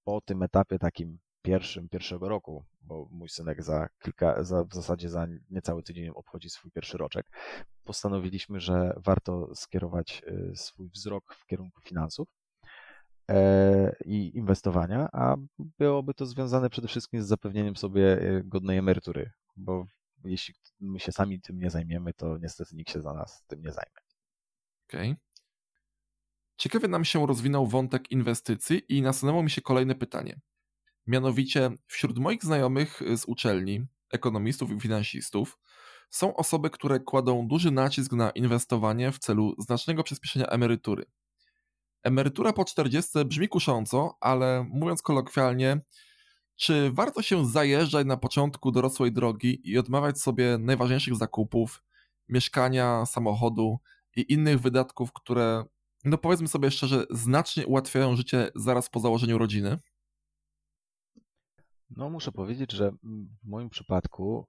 po 0.04 0.20
tym 0.20 0.42
etapie 0.42 0.78
takim 0.78 1.18
pierwszym, 1.42 1.88
pierwszego 1.88 2.28
roku, 2.28 2.64
bo 2.82 3.08
mój 3.10 3.28
synek 3.28 3.62
za 3.62 3.88
kilka, 4.02 4.44
za, 4.44 4.64
w 4.64 4.74
zasadzie 4.74 5.08
za 5.08 5.26
niecały 5.50 5.82
tydzień 5.82 6.08
obchodzi 6.08 6.50
swój 6.50 6.70
pierwszy 6.70 6.98
roczek, 6.98 7.26
postanowiliśmy, 7.84 8.60
że 8.60 8.94
warto 8.96 9.54
skierować 9.54 10.22
y, 10.28 10.56
swój 10.56 10.88
wzrok 10.88 11.34
w 11.34 11.46
kierunku 11.46 11.80
finansów 11.80 12.28
e, 13.30 13.96
i 14.04 14.36
inwestowania, 14.36 15.08
a 15.12 15.36
byłoby 15.58 16.14
to 16.14 16.26
związane 16.26 16.70
przede 16.70 16.88
wszystkim 16.88 17.22
z 17.22 17.26
zapewnieniem 17.26 17.76
sobie 17.76 18.22
y, 18.22 18.42
godnej 18.44 18.78
emerytury, 18.78 19.30
bo 19.56 19.86
jeśli 20.24 20.54
my 20.80 21.00
się 21.00 21.12
sami 21.12 21.40
tym 21.40 21.58
nie 21.58 21.70
zajmiemy, 21.70 22.14
to 22.14 22.38
niestety 22.38 22.76
nikt 22.76 22.92
się 22.92 23.00
za 23.00 23.12
nas 23.12 23.44
tym 23.46 23.62
nie 23.62 23.72
zajmie. 23.72 24.00
Okej. 24.88 25.10
Okay. 25.10 25.32
Ciekawie 26.56 26.88
nam 26.88 27.04
się 27.04 27.26
rozwinął 27.26 27.66
wątek 27.66 28.10
inwestycji 28.10 28.82
i 28.88 29.02
nasunęło 29.02 29.42
mi 29.42 29.50
się 29.50 29.60
kolejne 29.62 29.94
pytanie. 29.94 30.40
Mianowicie, 31.06 31.70
wśród 31.86 32.18
moich 32.18 32.44
znajomych 32.44 33.00
z 33.16 33.24
uczelni, 33.24 33.86
ekonomistów 34.10 34.70
i 34.70 34.80
finansistów, 34.80 35.58
są 36.10 36.36
osoby, 36.36 36.70
które 36.70 37.00
kładą 37.00 37.48
duży 37.48 37.70
nacisk 37.70 38.12
na 38.12 38.30
inwestowanie 38.30 39.12
w 39.12 39.18
celu 39.18 39.54
znacznego 39.58 40.02
przyspieszenia 40.02 40.46
emerytury. 40.46 41.04
Emerytura 42.02 42.52
po 42.52 42.64
40 42.64 43.24
brzmi 43.24 43.48
kusząco, 43.48 44.16
ale 44.20 44.66
mówiąc 44.68 45.02
kolokwialnie, 45.02 45.80
czy 46.56 46.90
warto 46.92 47.22
się 47.22 47.46
zajeżdżać 47.46 48.06
na 48.06 48.16
początku 48.16 48.72
dorosłej 48.72 49.12
drogi 49.12 49.70
i 49.70 49.78
odmawiać 49.78 50.20
sobie 50.20 50.58
najważniejszych 50.58 51.16
zakupów, 51.16 51.82
mieszkania, 52.28 53.06
samochodu 53.06 53.78
i 54.16 54.32
innych 54.32 54.60
wydatków, 54.60 55.12
które, 55.12 55.64
no 56.04 56.18
powiedzmy 56.18 56.48
sobie 56.48 56.70
szczerze, 56.70 57.06
znacznie 57.10 57.66
ułatwiają 57.66 58.16
życie 58.16 58.50
zaraz 58.54 58.90
po 58.90 59.00
założeniu 59.00 59.38
rodziny? 59.38 59.78
No, 61.96 62.10
muszę 62.10 62.32
powiedzieć, 62.32 62.72
że 62.72 62.92
w 63.44 63.48
moim 63.48 63.70
przypadku 63.70 64.46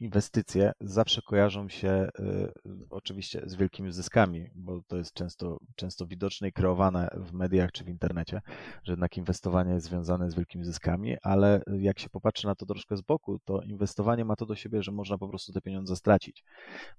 y, 0.00 0.04
inwestycje 0.04 0.72
zawsze 0.80 1.22
kojarzą 1.22 1.68
się 1.68 2.08
y, 2.18 2.52
oczywiście 2.90 3.42
z 3.46 3.54
wielkimi 3.54 3.92
zyskami, 3.92 4.50
bo 4.54 4.82
to 4.86 4.96
jest 4.96 5.12
często, 5.12 5.58
często 5.76 6.06
widoczne 6.06 6.48
i 6.48 6.52
kreowane 6.52 7.08
w 7.16 7.32
mediach 7.32 7.72
czy 7.72 7.84
w 7.84 7.88
internecie, 7.88 8.40
że 8.82 8.92
jednak 8.92 9.16
inwestowanie 9.16 9.72
jest 9.74 9.86
związane 9.86 10.30
z 10.30 10.34
wielkimi 10.34 10.64
zyskami, 10.64 11.16
ale 11.22 11.62
jak 11.78 11.98
się 11.98 12.08
popatrzy 12.10 12.46
na 12.46 12.54
to 12.54 12.66
troszkę 12.66 12.96
z 12.96 13.02
boku, 13.02 13.38
to 13.44 13.62
inwestowanie 13.62 14.24
ma 14.24 14.36
to 14.36 14.46
do 14.46 14.56
siebie, 14.56 14.82
że 14.82 14.92
można 14.92 15.18
po 15.18 15.28
prostu 15.28 15.52
te 15.52 15.60
pieniądze 15.60 15.96
stracić, 15.96 16.44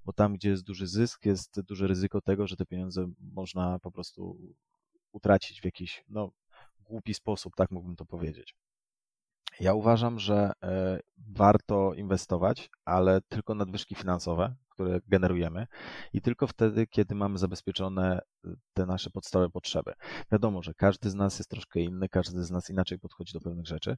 bo 0.06 0.14
tam, 0.14 0.34
gdzie 0.34 0.50
jest 0.50 0.64
duży 0.64 0.88
zysk, 0.88 1.26
jest 1.26 1.62
duże 1.62 1.88
ryzyko 1.88 2.22
tego, 2.22 2.48
że 2.48 2.56
te 2.56 2.66
pieniądze 2.66 3.08
można 3.20 3.80
po 3.80 3.92
prostu 3.92 4.38
utracić 5.12 5.62
w 5.62 5.66
jakiś, 5.66 6.04
no, 6.10 6.32
głupi 6.80 7.14
sposób, 7.14 7.54
tak 7.56 7.72
mógłbym 7.72 7.96
to 7.96 8.06
powiedzieć. 8.06 8.56
Ja 9.60 9.74
uważam, 9.74 10.20
że 10.20 10.52
e, 10.64 11.00
warto 11.18 11.94
inwestować, 11.94 12.70
ale 12.86 13.22
tylko 13.22 13.56
nadwyżki 13.56 13.96
finansowe, 13.96 14.56
które 14.70 15.00
generujemy 15.08 15.68
i 16.14 16.22
tylko 16.22 16.48
wtedy, 16.48 16.88
kiedy 16.88 17.16
mamy 17.16 17.38
zabezpieczone 17.38 18.22
y, 18.46 18.50
te 18.74 18.86
nasze 18.86 19.10
podstawowe 19.10 19.50
potrzeby. 19.52 19.94
Wiadomo, 20.32 20.62
że 20.64 20.74
każdy 20.74 21.10
z 21.10 21.16
nas 21.16 21.40
jest 21.40 21.50
troszkę 21.50 21.80
inny, 21.80 22.10
każdy 22.10 22.44
z 22.44 22.52
nas 22.52 22.70
inaczej 22.70 23.00
podchodzi 23.00 23.34
do 23.34 23.42
pewnych 23.42 23.68
rzeczy 23.68 23.98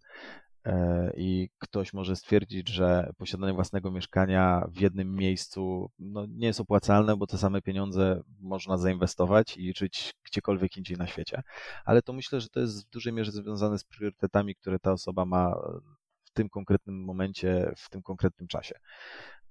e, 0.66 1.12
i 1.18 1.50
ktoś 1.58 1.94
może 1.94 2.16
stwierdzić, 2.16 2.70
że 2.70 3.10
posiadanie 3.18 3.54
własnego 3.54 3.92
mieszkania 3.92 4.68
w 4.72 4.80
jednym 4.80 5.16
miejscu 5.16 5.92
no, 6.00 6.26
nie 6.30 6.48
jest 6.48 6.62
opłacalne, 6.62 7.18
bo 7.18 7.28
te 7.28 7.38
same 7.38 7.62
pieniądze 7.62 8.22
można 8.40 8.78
zainwestować 8.78 9.58
i 9.58 9.74
żyć 9.78 10.14
gdziekolwiek 10.26 10.78
indziej 10.78 10.98
na 10.98 11.08
świecie. 11.08 11.44
Ale 11.86 12.02
to 12.02 12.14
myślę, 12.14 12.42
że 12.42 12.50
to 12.50 12.60
jest 12.60 12.88
w 12.88 12.90
dużej 12.90 13.14
mierze 13.14 13.32
związane 13.32 13.78
z 13.78 13.84
priorytetami, 13.84 14.56
które 14.56 14.80
ta 14.80 14.92
osoba 14.92 15.26
ma 15.26 15.56
tym 16.38 16.50
konkretnym 16.50 17.04
momencie, 17.04 17.74
w 17.78 17.90
tym 17.90 18.02
konkretnym 18.02 18.48
czasie. 18.48 18.76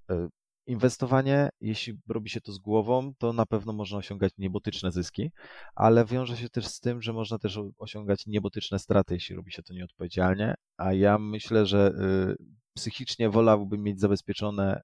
E, 0.09 0.27
Inwestowanie, 0.67 1.49
jeśli 1.61 1.99
robi 2.07 2.29
się 2.29 2.41
to 2.41 2.51
z 2.51 2.59
głową, 2.59 3.13
to 3.17 3.33
na 3.33 3.45
pewno 3.45 3.73
można 3.73 3.97
osiągać 3.97 4.33
niebotyczne 4.37 4.91
zyski, 4.91 5.31
ale 5.75 6.05
wiąże 6.05 6.37
się 6.37 6.49
też 6.49 6.67
z 6.67 6.79
tym, 6.79 7.01
że 7.01 7.13
można 7.13 7.39
też 7.39 7.59
osiągać 7.77 8.25
niebotyczne 8.25 8.79
straty, 8.79 9.13
jeśli 9.13 9.35
robi 9.35 9.51
się 9.51 9.63
to 9.63 9.73
nieodpowiedzialnie. 9.73 10.55
A 10.77 10.93
ja 10.93 11.17
myślę, 11.17 11.65
że 11.65 11.91
y, 12.39 12.43
psychicznie 12.73 13.29
wolałbym 13.29 13.83
mieć 13.83 13.99
zabezpieczone 13.99 14.81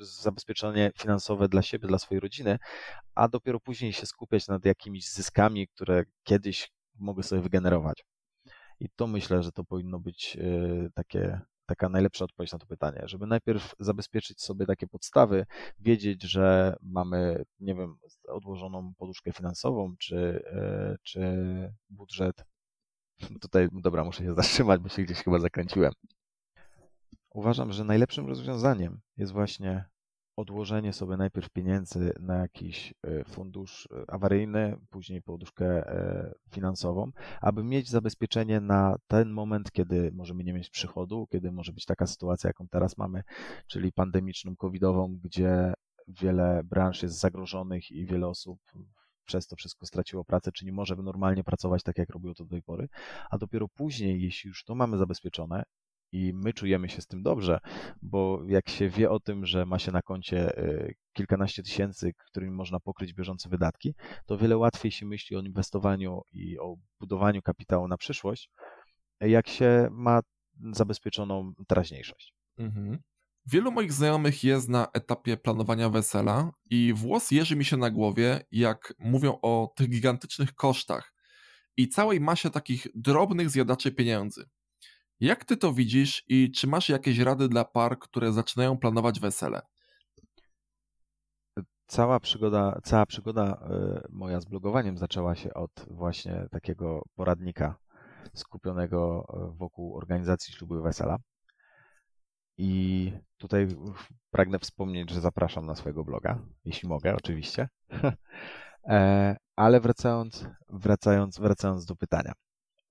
zabezpieczenie 0.00 0.90
finansowe 0.98 1.48
dla 1.48 1.62
siebie, 1.62 1.88
dla 1.88 1.98
swojej 1.98 2.20
rodziny, 2.20 2.58
a 3.14 3.28
dopiero 3.28 3.60
później 3.60 3.92
się 3.92 4.06
skupiać 4.06 4.48
nad 4.48 4.64
jakimiś 4.64 5.10
zyskami, 5.10 5.68
które 5.68 6.04
kiedyś 6.22 6.70
mogę 6.94 7.22
sobie 7.22 7.42
wygenerować. 7.42 8.04
I 8.82 8.88
to 8.96 9.06
myślę, 9.06 9.42
że 9.42 9.52
to 9.52 9.64
powinno 9.64 10.00
być 10.00 10.36
y, 10.36 10.90
takie 10.94 11.40
taka 11.66 11.88
najlepsza 11.88 12.24
odpowiedź 12.24 12.52
na 12.52 12.58
to 12.58 12.66
pytanie, 12.66 13.02
żeby 13.04 13.26
najpierw 13.26 13.74
zabezpieczyć 13.78 14.42
sobie 14.42 14.66
takie 14.66 14.86
podstawy, 14.86 15.46
wiedzieć, 15.78 16.22
że 16.22 16.76
mamy, 16.82 17.44
nie 17.60 17.74
wiem, 17.74 17.96
odłożoną 18.28 18.92
poduszkę 18.98 19.32
finansową, 19.32 19.94
czy, 19.98 20.44
e, 20.46 20.96
czy 21.02 21.20
budżet. 21.90 22.44
Tutaj, 23.42 23.68
dobra, 23.72 24.04
muszę 24.04 24.24
się 24.24 24.34
zatrzymać, 24.42 24.80
bo 24.80 24.88
się 24.88 25.02
gdzieś 25.02 25.18
chyba 25.18 25.38
zakręciłem. 25.38 25.92
Uważam, 27.30 27.72
że 27.72 27.84
najlepszym 27.84 28.26
rozwiązaniem 28.26 29.00
jest 29.16 29.32
właśnie 29.32 29.84
odłożenie 30.36 30.92
sobie 30.92 31.16
najpierw 31.16 31.50
pieniędzy 31.50 32.12
na 32.20 32.38
jakiś 32.38 32.94
e, 33.02 33.24
fundusz 33.24 33.88
e, 33.92 34.10
awaryjny, 34.10 34.76
później 34.90 35.22
poduszkę 35.22 35.66
e, 35.66 36.34
finansową, 36.50 37.10
aby 37.40 37.64
mieć 37.64 37.90
zabezpieczenie 37.90 38.60
na 38.60 38.96
ten 39.06 39.30
moment, 39.30 39.72
kiedy 39.72 40.12
możemy 40.12 40.44
nie 40.44 40.52
mieć 40.52 40.70
przychodu, 40.70 41.26
kiedy 41.32 41.52
może 41.52 41.72
być 41.72 41.84
taka 41.84 42.06
sytuacja, 42.06 42.48
jaką 42.48 42.68
teraz 42.68 42.98
mamy, 42.98 43.22
czyli 43.66 43.92
pandemiczną, 43.92 44.56
covidową, 44.56 45.18
gdzie 45.22 45.74
wiele 46.08 46.60
branż 46.64 47.02
jest 47.02 47.20
zagrożonych 47.20 47.90
i 47.90 48.06
wiele 48.06 48.26
osób 48.26 48.58
przez 49.24 49.46
to 49.46 49.56
wszystko 49.56 49.86
straciło 49.86 50.24
pracę, 50.24 50.52
czy 50.52 50.64
nie 50.64 50.72
może 50.72 50.96
normalnie 50.96 51.44
pracować 51.44 51.82
tak, 51.82 51.98
jak 51.98 52.10
robiło 52.10 52.34
to 52.34 52.44
do 52.44 52.50
tej 52.50 52.62
pory, 52.62 52.88
a 53.30 53.38
dopiero 53.38 53.68
później, 53.68 54.22
jeśli 54.22 54.48
już 54.48 54.64
to 54.64 54.74
mamy 54.74 54.98
zabezpieczone, 54.98 55.62
i 56.12 56.32
my 56.34 56.52
czujemy 56.52 56.88
się 56.88 57.02
z 57.02 57.06
tym 57.06 57.22
dobrze, 57.22 57.58
bo 58.02 58.42
jak 58.46 58.68
się 58.68 58.88
wie 58.88 59.10
o 59.10 59.20
tym, 59.20 59.46
że 59.46 59.66
ma 59.66 59.78
się 59.78 59.92
na 59.92 60.02
koncie 60.02 60.58
y, 60.58 60.94
kilkanaście 61.12 61.62
tysięcy, 61.62 62.12
którymi 62.30 62.52
można 62.52 62.80
pokryć 62.80 63.14
bieżące 63.14 63.48
wydatki, 63.48 63.94
to 64.26 64.38
wiele 64.38 64.56
łatwiej 64.56 64.92
się 64.92 65.06
myśli 65.06 65.36
o 65.36 65.40
inwestowaniu 65.40 66.20
i 66.32 66.58
o 66.58 66.76
budowaniu 67.00 67.42
kapitału 67.42 67.88
na 67.88 67.96
przyszłość, 67.96 68.50
jak 69.20 69.48
się 69.48 69.88
ma 69.90 70.20
zabezpieczoną 70.72 71.52
teraźniejszość. 71.68 72.34
Mhm. 72.58 72.98
Wielu 73.46 73.72
moich 73.72 73.92
znajomych 73.92 74.44
jest 74.44 74.68
na 74.68 74.88
etapie 74.92 75.36
planowania 75.36 75.88
wesela 75.88 76.50
i 76.70 76.92
włos 76.92 77.30
jeży 77.30 77.56
mi 77.56 77.64
się 77.64 77.76
na 77.76 77.90
głowie, 77.90 78.40
jak 78.52 78.94
mówią 78.98 79.38
o 79.42 79.72
tych 79.76 79.88
gigantycznych 79.88 80.54
kosztach 80.54 81.14
i 81.76 81.88
całej 81.88 82.20
masie 82.20 82.50
takich 82.50 82.86
drobnych 82.94 83.50
zjadaczy 83.50 83.92
pieniędzy. 83.92 84.44
Jak 85.22 85.44
ty 85.44 85.56
to 85.56 85.72
widzisz 85.72 86.24
i 86.28 86.50
czy 86.50 86.66
masz 86.66 86.88
jakieś 86.88 87.18
rady 87.18 87.48
dla 87.48 87.64
par, 87.64 87.98
które 87.98 88.32
zaczynają 88.32 88.78
planować 88.78 89.20
wesele? 89.20 89.62
Cała 91.86 92.20
przygoda, 92.20 92.80
cała 92.84 93.06
przygoda 93.06 93.44
e, 93.44 94.02
moja 94.10 94.40
z 94.40 94.44
blogowaniem 94.44 94.98
zaczęła 94.98 95.34
się 95.34 95.54
od 95.54 95.70
właśnie 95.90 96.46
takiego 96.50 97.02
poradnika 97.14 97.76
skupionego 98.34 99.26
e, 99.28 99.56
wokół 99.56 99.96
organizacji 99.96 100.54
ślubu 100.54 100.78
i 100.78 100.82
wesela. 100.82 101.16
I 102.58 103.12
tutaj 103.38 103.68
pragnę 104.30 104.58
wspomnieć, 104.58 105.10
że 105.10 105.20
zapraszam 105.20 105.66
na 105.66 105.74
swojego 105.74 106.04
bloga, 106.04 106.38
jeśli 106.64 106.88
mogę, 106.88 107.14
oczywiście. 107.16 107.68
E, 108.84 109.36
ale 109.56 109.80
wracając, 109.80 110.46
wracając, 110.68 111.38
wracając 111.38 111.84
do 111.84 111.96
pytania. 111.96 112.32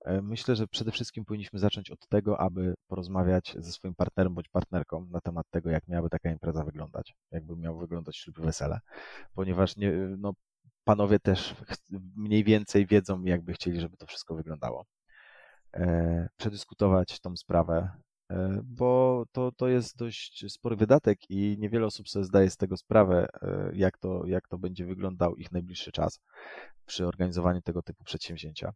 E, 0.04 0.22
myślę, 0.22 0.56
że 0.56 0.66
przede 0.66 0.92
wszystkim 0.92 1.24
powinniśmy 1.24 1.58
zacząć 1.58 1.90
od 1.90 2.08
tego, 2.08 2.40
aby 2.40 2.74
porozmawiać 2.86 3.56
ze 3.58 3.72
swoim 3.72 3.94
partnerem 3.94 4.34
bądź 4.34 4.48
partnerką 4.48 5.06
na 5.10 5.20
temat 5.20 5.46
tego, 5.50 5.70
jak 5.70 5.88
miałaby 5.88 6.10
taka 6.10 6.30
impreza 6.30 6.64
wyglądać, 6.64 7.14
jakby 7.30 7.56
miał 7.56 7.78
wyglądać 7.78 8.16
ślub 8.16 8.40
wesele, 8.40 8.80
ponieważ 9.34 9.76
nie, 9.76 9.92
no, 10.18 10.32
panowie 10.84 11.18
też 11.18 11.54
mniej 12.16 12.44
więcej 12.44 12.86
wiedzą, 12.86 13.24
jakby 13.24 13.52
chcieli, 13.52 13.80
żeby 13.80 13.96
to 13.96 14.06
wszystko 14.06 14.34
wyglądało. 14.34 14.84
E, 15.74 16.28
przedyskutować 16.36 17.20
tą 17.20 17.36
sprawę, 17.36 17.90
e, 18.30 18.60
bo 18.64 19.24
to, 19.32 19.52
to 19.52 19.68
jest 19.68 19.96
dość 19.96 20.52
spory 20.52 20.76
wydatek 20.76 21.18
i 21.30 21.56
niewiele 21.58 21.86
osób 21.86 22.08
sobie 22.08 22.24
zdaje 22.24 22.50
z 22.50 22.56
tego 22.56 22.76
sprawę, 22.76 23.28
e, 23.42 23.70
jak 23.74 23.98
to, 23.98 24.26
jak 24.26 24.48
to 24.48 24.58
będzie 24.58 24.86
wyglądał 24.86 25.36
ich 25.36 25.52
najbliższy 25.52 25.92
czas 25.92 26.20
przy 26.86 27.06
organizowaniu 27.06 27.62
tego 27.62 27.82
typu 27.82 28.04
przedsięwzięcia. 28.04 28.72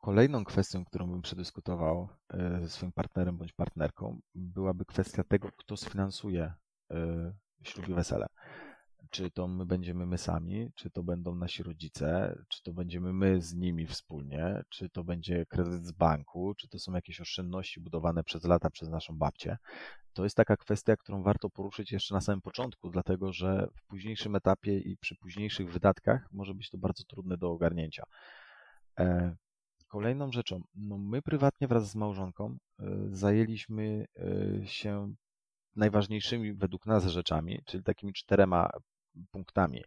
Kolejną 0.00 0.44
kwestią, 0.44 0.84
którą 0.84 1.10
bym 1.10 1.22
przedyskutował 1.22 2.08
e, 2.32 2.60
ze 2.62 2.68
swoim 2.68 2.92
partnerem 2.92 3.36
bądź 3.36 3.52
partnerką, 3.52 4.20
byłaby 4.34 4.84
kwestia 4.84 5.24
tego, 5.24 5.48
kto 5.56 5.76
sfinansuje 5.76 6.52
e, 6.90 7.32
ślub 7.62 7.88
i 7.88 7.94
wesele. 7.94 8.26
Czy 9.10 9.30
to 9.30 9.48
my 9.48 9.66
będziemy 9.66 10.06
my 10.06 10.18
sami, 10.18 10.72
czy 10.74 10.90
to 10.90 11.02
będą 11.02 11.34
nasi 11.34 11.62
rodzice, 11.62 12.38
czy 12.48 12.62
to 12.62 12.72
będziemy 12.72 13.12
my 13.12 13.42
z 13.42 13.54
nimi 13.54 13.86
wspólnie, 13.86 14.62
czy 14.68 14.90
to 14.90 15.04
będzie 15.04 15.46
kredyt 15.46 15.86
z 15.86 15.92
banku, 15.92 16.54
czy 16.54 16.68
to 16.68 16.78
są 16.78 16.92
jakieś 16.92 17.20
oszczędności 17.20 17.80
budowane 17.80 18.24
przez 18.24 18.44
lata 18.44 18.70
przez 18.70 18.88
naszą 18.88 19.18
babcię. 19.18 19.56
To 20.12 20.24
jest 20.24 20.36
taka 20.36 20.56
kwestia, 20.56 20.96
którą 20.96 21.22
warto 21.22 21.50
poruszyć 21.50 21.92
jeszcze 21.92 22.14
na 22.14 22.20
samym 22.20 22.40
początku, 22.40 22.90
dlatego 22.90 23.32
że 23.32 23.68
w 23.76 23.86
późniejszym 23.86 24.36
etapie 24.36 24.78
i 24.78 24.96
przy 24.96 25.16
późniejszych 25.16 25.72
wydatkach 25.72 26.28
może 26.32 26.54
być 26.54 26.70
to 26.70 26.78
bardzo 26.78 27.04
trudne 27.04 27.36
do 27.36 27.50
ogarnięcia. 27.50 28.02
E, 29.90 29.92
Kolejną 29.92 30.32
rzeczą, 30.32 30.60
no 30.74 30.98
my 30.98 31.22
prywatnie 31.22 31.68
wraz 31.68 31.90
z 31.90 31.94
małżonką 31.96 32.56
y, 32.80 32.84
zajęliśmy 33.10 34.06
y, 34.62 34.62
się 34.66 35.14
najważniejszymi 35.76 36.52
według 36.54 36.86
nas 36.86 37.06
rzeczami, 37.06 37.60
czyli 37.66 37.82
takimi 37.82 38.12
czterema 38.12 38.70
punktami, 39.30 39.84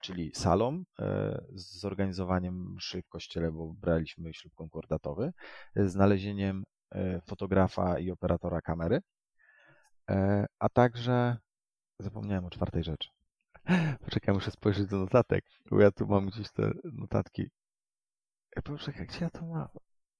czyli 0.00 0.32
salą, 0.34 0.76
y, 0.76 0.84
z 1.54 1.80
zorganizowaniem 1.80 2.74
mszy 2.74 3.02
w 3.02 3.08
kościele, 3.08 3.52
bo 3.52 3.72
braliśmy 3.72 4.34
ślub 4.34 4.54
konkordatowy, 4.54 5.32
znalezieniem 5.76 6.64
fotografa 7.26 7.98
i 7.98 8.10
operatora 8.10 8.60
kamery 8.60 9.00
E, 10.10 10.46
a 10.58 10.68
także 10.68 11.36
zapomniałem 11.98 12.44
o 12.44 12.50
czwartej 12.50 12.84
rzeczy. 12.84 13.08
Poczekaj, 14.04 14.34
muszę 14.34 14.50
spojrzeć 14.50 14.86
do 14.86 14.98
notatek, 14.98 15.44
bo 15.70 15.80
ja 15.80 15.90
tu 15.90 16.06
mam 16.06 16.26
gdzieś 16.26 16.50
te 16.50 16.70
notatki. 16.84 17.50
Poczekaj, 18.60 19.06
gdzie 19.06 19.18
ja 19.20 19.30
to 19.30 19.46
mam? 19.46 19.68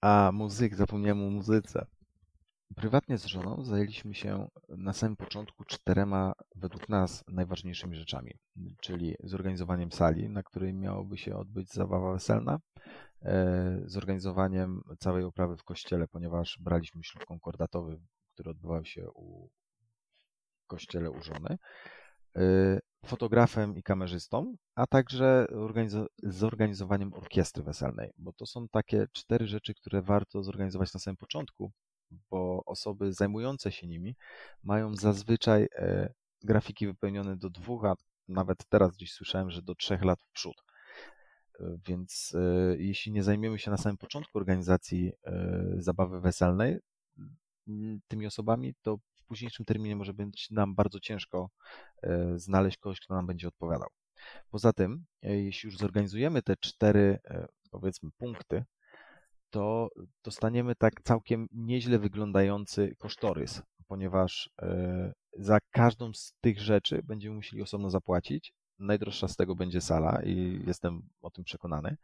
A, 0.00 0.30
muzyk, 0.32 0.74
zapomniałem 0.74 1.22
o 1.22 1.30
muzyce. 1.30 1.86
Prywatnie 2.76 3.18
z 3.18 3.24
żoną 3.24 3.64
zajęliśmy 3.64 4.14
się 4.14 4.48
na 4.68 4.92
samym 4.92 5.16
początku 5.16 5.64
czterema, 5.64 6.32
według 6.56 6.88
nas, 6.88 7.24
najważniejszymi 7.28 7.96
rzeczami, 7.96 8.34
czyli 8.80 9.14
zorganizowaniem 9.24 9.92
sali, 9.92 10.28
na 10.28 10.42
której 10.42 10.74
miałoby 10.74 11.18
się 11.18 11.36
odbyć 11.36 11.72
zabawa 11.72 12.12
weselna, 12.12 12.58
e, 13.22 13.82
zorganizowaniem 13.84 14.80
całej 14.98 15.24
oprawy 15.24 15.56
w 15.56 15.64
kościele, 15.64 16.08
ponieważ 16.08 16.58
braliśmy 16.60 17.04
ślub 17.04 17.24
konkordatowy, 17.24 18.00
który 18.34 18.50
odbywał 18.50 18.84
się 18.84 19.10
u 19.14 19.48
kościele 20.66 21.10
u 21.10 21.22
żony, 21.22 21.58
e, 22.36 22.78
fotografem 23.06 23.76
i 23.76 23.82
kamerzystą, 23.82 24.56
a 24.74 24.86
także 24.86 25.46
zorganizowaniem 26.22 27.14
orkiestry 27.14 27.62
weselnej, 27.62 28.10
bo 28.18 28.32
to 28.32 28.46
są 28.46 28.68
takie 28.68 29.06
cztery 29.12 29.46
rzeczy, 29.46 29.74
które 29.74 30.02
warto 30.02 30.42
zorganizować 30.42 30.94
na 30.94 31.00
samym 31.00 31.16
początku, 31.16 31.72
bo 32.30 32.64
osoby 32.66 33.12
zajmujące 33.12 33.72
się 33.72 33.86
nimi 33.86 34.16
mają 34.62 34.96
zazwyczaj 34.96 35.68
e, 35.74 36.12
grafiki 36.42 36.86
wypełnione 36.86 37.36
do 37.36 37.50
dwóch, 37.50 37.84
a 37.84 37.94
nawet 38.28 38.58
teraz 38.68 38.92
gdzieś 38.96 39.12
słyszałem, 39.12 39.50
że 39.50 39.62
do 39.62 39.74
trzech 39.74 40.04
lat 40.04 40.20
w 40.20 40.32
przód. 40.32 40.56
E, 41.60 41.76
więc 41.86 42.32
e, 42.34 42.76
jeśli 42.76 43.12
nie 43.12 43.22
zajmiemy 43.22 43.58
się 43.58 43.70
na 43.70 43.76
samym 43.76 43.96
początku 43.96 44.38
organizacji 44.38 45.12
zabawy 45.76 46.20
weselnej 46.20 46.78
tymi 48.08 48.26
osobami, 48.26 48.74
to 48.82 48.98
w 49.22 49.26
późniejszym 49.26 49.66
terminie 49.66 49.96
może 49.96 50.14
być 50.14 50.50
nam 50.50 50.74
bardzo 50.74 51.00
ciężko 51.00 51.50
znaleźć 52.36 52.78
kogoś, 52.78 53.00
kto 53.00 53.14
nam 53.14 53.26
będzie 53.26 53.48
odpowiadał. 53.48 53.88
Poza 54.50 54.72
tym, 54.72 55.04
jeśli 55.22 55.66
już 55.66 55.78
zorganizujemy 55.78 56.42
te 56.42 56.56
cztery, 56.56 57.18
powiedzmy, 57.70 58.10
punkty, 58.18 58.64
to 59.50 59.88
dostaniemy 60.24 60.74
tak 60.74 61.02
całkiem 61.02 61.46
nieźle 61.52 61.98
wyglądający 61.98 62.94
kosztorys, 62.98 63.62
ponieważ 63.86 64.50
e, 64.62 65.12
za 65.32 65.58
każdą 65.70 66.12
z 66.12 66.34
tych 66.40 66.60
rzeczy 66.60 67.02
będziemy 67.04 67.36
musieli 67.36 67.62
osobno 67.62 67.90
zapłacić. 67.90 68.52
Najdroższa 68.78 69.28
z 69.28 69.36
tego 69.36 69.54
będzie 69.54 69.80
sala 69.80 70.22
i 70.24 70.62
jestem 70.66 71.08
o 71.20 71.30
tym 71.30 71.44
przekonany. 71.44 71.96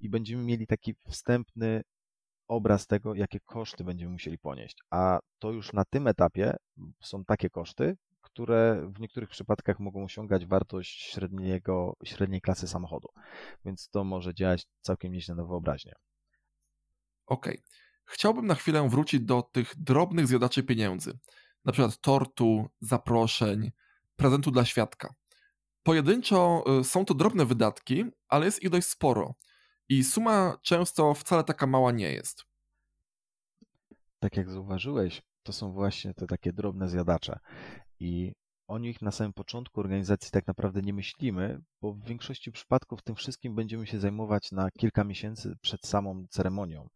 I 0.00 0.08
będziemy 0.08 0.42
mieli 0.42 0.66
taki 0.66 0.94
wstępny 1.08 1.82
obraz 2.48 2.86
tego, 2.86 3.14
jakie 3.14 3.40
koszty 3.40 3.84
będziemy 3.84 4.12
musieli 4.12 4.38
ponieść. 4.38 4.78
A 4.90 5.20
to 5.38 5.50
już 5.50 5.72
na 5.72 5.84
tym 5.84 6.06
etapie 6.06 6.56
są 7.02 7.24
takie 7.24 7.50
koszty, 7.50 7.96
które 8.20 8.90
w 8.94 9.00
niektórych 9.00 9.28
przypadkach 9.28 9.80
mogą 9.80 10.04
osiągać 10.04 10.46
wartość 10.46 11.02
średniego, 11.02 11.96
średniej 12.04 12.40
klasy 12.40 12.68
samochodu. 12.68 13.08
Więc 13.64 13.88
to 13.88 14.04
może 14.04 14.34
działać 14.34 14.66
całkiem 14.80 15.12
nieźle 15.12 15.34
na 15.34 15.44
wyobraźnię. 15.44 15.92
Ok. 17.26 17.46
Chciałbym 18.04 18.46
na 18.46 18.54
chwilę 18.54 18.88
wrócić 18.88 19.20
do 19.20 19.42
tych 19.42 19.74
drobnych 19.76 20.26
zjadaczy 20.26 20.62
pieniędzy. 20.62 21.18
Na 21.64 21.72
przykład 21.72 22.00
tortu, 22.00 22.66
zaproszeń, 22.80 23.72
prezentu 24.16 24.50
dla 24.50 24.64
świadka. 24.64 25.14
Pojedynczo 25.82 26.64
y, 26.80 26.84
są 26.84 27.04
to 27.04 27.14
drobne 27.14 27.46
wydatki, 27.46 28.04
ale 28.28 28.46
jest 28.46 28.62
ich 28.62 28.70
dość 28.70 28.86
sporo. 28.86 29.34
I 29.88 30.04
suma 30.04 30.58
często 30.62 31.14
wcale 31.14 31.44
taka 31.44 31.66
mała 31.66 31.92
nie 31.92 32.12
jest. 32.12 32.44
Tak 34.18 34.36
jak 34.36 34.50
zauważyłeś, 34.50 35.22
to 35.42 35.52
są 35.52 35.72
właśnie 35.72 36.14
te 36.14 36.26
takie 36.26 36.52
drobne 36.52 36.88
zjadacze. 36.88 37.38
I 38.00 38.32
o 38.68 38.78
nich 38.78 39.02
na 39.02 39.10
samym 39.10 39.32
początku 39.32 39.80
organizacji 39.80 40.30
tak 40.30 40.46
naprawdę 40.46 40.82
nie 40.82 40.92
myślimy, 40.92 41.60
bo 41.80 41.92
w 41.92 42.04
większości 42.04 42.52
przypadków 42.52 43.02
tym 43.02 43.14
wszystkim 43.14 43.54
będziemy 43.54 43.86
się 43.86 44.00
zajmować 44.00 44.52
na 44.52 44.70
kilka 44.70 45.04
miesięcy 45.04 45.54
przed 45.60 45.86
samą 45.86 46.26
ceremonią. 46.30 46.88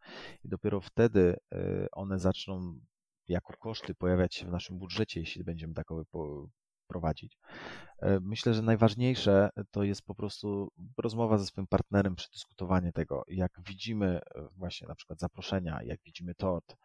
I 0.44 0.48
dopiero 0.48 0.80
wtedy 0.80 1.36
e, 1.52 1.86
one 1.92 2.18
zaczną 2.18 2.80
jako 3.28 3.52
koszty 3.56 3.94
pojawiać 3.94 4.34
się 4.34 4.46
w 4.46 4.50
naszym 4.50 4.78
budżecie, 4.78 5.20
jeśli 5.20 5.44
będziemy 5.44 5.74
takowe 5.74 6.04
prowadzić. 6.88 7.38
E, 7.98 8.20
myślę, 8.20 8.54
że 8.54 8.62
najważniejsze 8.62 9.50
to 9.70 9.82
jest 9.82 10.02
po 10.02 10.14
prostu 10.14 10.72
rozmowa 10.98 11.38
ze 11.38 11.46
swoim 11.46 11.66
partnerem, 11.66 12.14
przedyskutowanie 12.14 12.92
tego, 12.92 13.24
jak 13.28 13.52
widzimy 13.66 14.06
e, 14.06 14.48
właśnie 14.56 14.88
na 14.88 14.94
przykład 14.94 15.18
zaproszenia, 15.18 15.80
jak 15.84 16.00
widzimy 16.04 16.34
tort, 16.34 16.76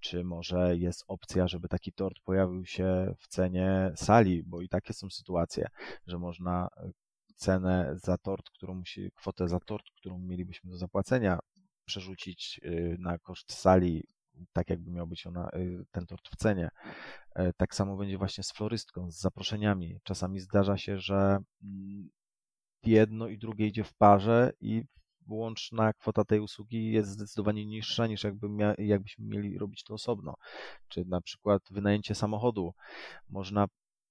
czy 0.00 0.24
może 0.24 0.76
jest 0.76 1.04
opcja, 1.08 1.48
żeby 1.48 1.68
taki 1.68 1.92
tort 1.92 2.16
pojawił 2.24 2.66
się 2.66 3.14
w 3.18 3.28
cenie 3.28 3.92
sali, 3.96 4.42
bo 4.42 4.60
i 4.60 4.68
takie 4.68 4.92
są 4.92 5.10
sytuacje, 5.10 5.66
że 6.06 6.18
można 6.18 6.68
e, 6.76 6.90
cenę 7.36 7.92
za 7.94 8.18
tort, 8.18 8.50
którą 8.50 8.74
musi, 8.74 9.10
kwotę 9.14 9.48
za 9.48 9.60
tort, 9.60 9.84
którą 9.96 10.18
mielibyśmy 10.18 10.70
do 10.70 10.76
zapłacenia, 10.76 11.38
przerzucić 11.84 12.60
na 12.98 13.18
koszt 13.18 13.52
sali 13.52 14.02
tak 14.52 14.70
jakby 14.70 14.90
miał 14.90 15.06
być 15.06 15.26
ona, 15.26 15.50
y, 15.54 15.84
ten 15.90 16.06
tort 16.06 16.28
w 16.28 16.36
cenie. 16.36 16.68
E, 17.34 17.52
tak 17.52 17.74
samo 17.74 17.96
będzie 17.96 18.18
właśnie 18.18 18.44
z 18.44 18.52
florystką, 18.52 19.10
z 19.10 19.20
zaproszeniami. 19.20 19.98
Czasami 20.02 20.40
zdarza 20.40 20.76
się, 20.76 20.98
że 20.98 21.38
mm, 21.62 22.08
jedno 22.82 23.28
i 23.28 23.38
drugie 23.38 23.66
idzie 23.66 23.84
w 23.84 23.94
parze 23.94 24.52
i 24.60 24.84
łączna 25.28 25.92
kwota 25.92 26.24
tej 26.24 26.40
usługi 26.40 26.92
jest 26.92 27.08
zdecydowanie 27.08 27.66
niższa 27.66 28.06
niż 28.06 28.24
jakby 28.24 28.48
mia, 28.48 28.74
jakbyśmy 28.78 29.24
mieli 29.26 29.58
robić 29.58 29.84
to 29.84 29.94
osobno. 29.94 30.34
Czy 30.88 31.04
na 31.04 31.20
przykład 31.20 31.62
wynajęcie 31.70 32.14
samochodu. 32.14 32.74
Można 33.28 33.66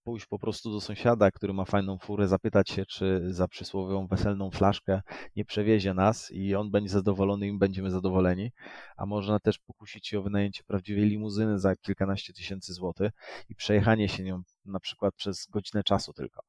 pójść 0.05 0.25
po 0.25 0.39
prostu 0.39 0.71
do 0.71 0.81
sąsiada, 0.81 1.31
który 1.31 1.53
ma 1.53 1.65
fajną 1.65 1.97
furę, 1.97 2.27
zapytać 2.27 2.69
się, 2.69 2.85
czy 2.85 3.21
za 3.33 3.47
przysłowiową 3.47 4.07
weselną 4.07 4.51
flaszkę 4.51 5.01
nie 5.35 5.45
przewiezie 5.45 5.93
nas 5.93 6.31
i 6.31 6.55
on 6.55 6.71
będzie 6.71 6.89
zadowolony 6.89 7.47
i 7.47 7.53
my 7.53 7.59
będziemy 7.59 7.91
zadowoleni. 7.91 8.51
A 8.97 9.05
można 9.05 9.39
też 9.39 9.59
pokusić 9.59 10.07
się 10.07 10.19
o 10.19 10.23
wynajęcie 10.23 10.63
prawdziwej 10.63 11.05
limuzyny 11.05 11.59
za 11.59 11.75
kilkanaście 11.75 12.33
tysięcy 12.33 12.73
złotych 12.73 13.11
i 13.49 13.55
przejechanie 13.55 14.09
się 14.09 14.23
nią 14.23 14.41
na 14.65 14.79
przykład 14.79 15.15
przez 15.15 15.47
godzinę 15.47 15.83
czasu 15.83 16.13
tylko. 16.13 16.41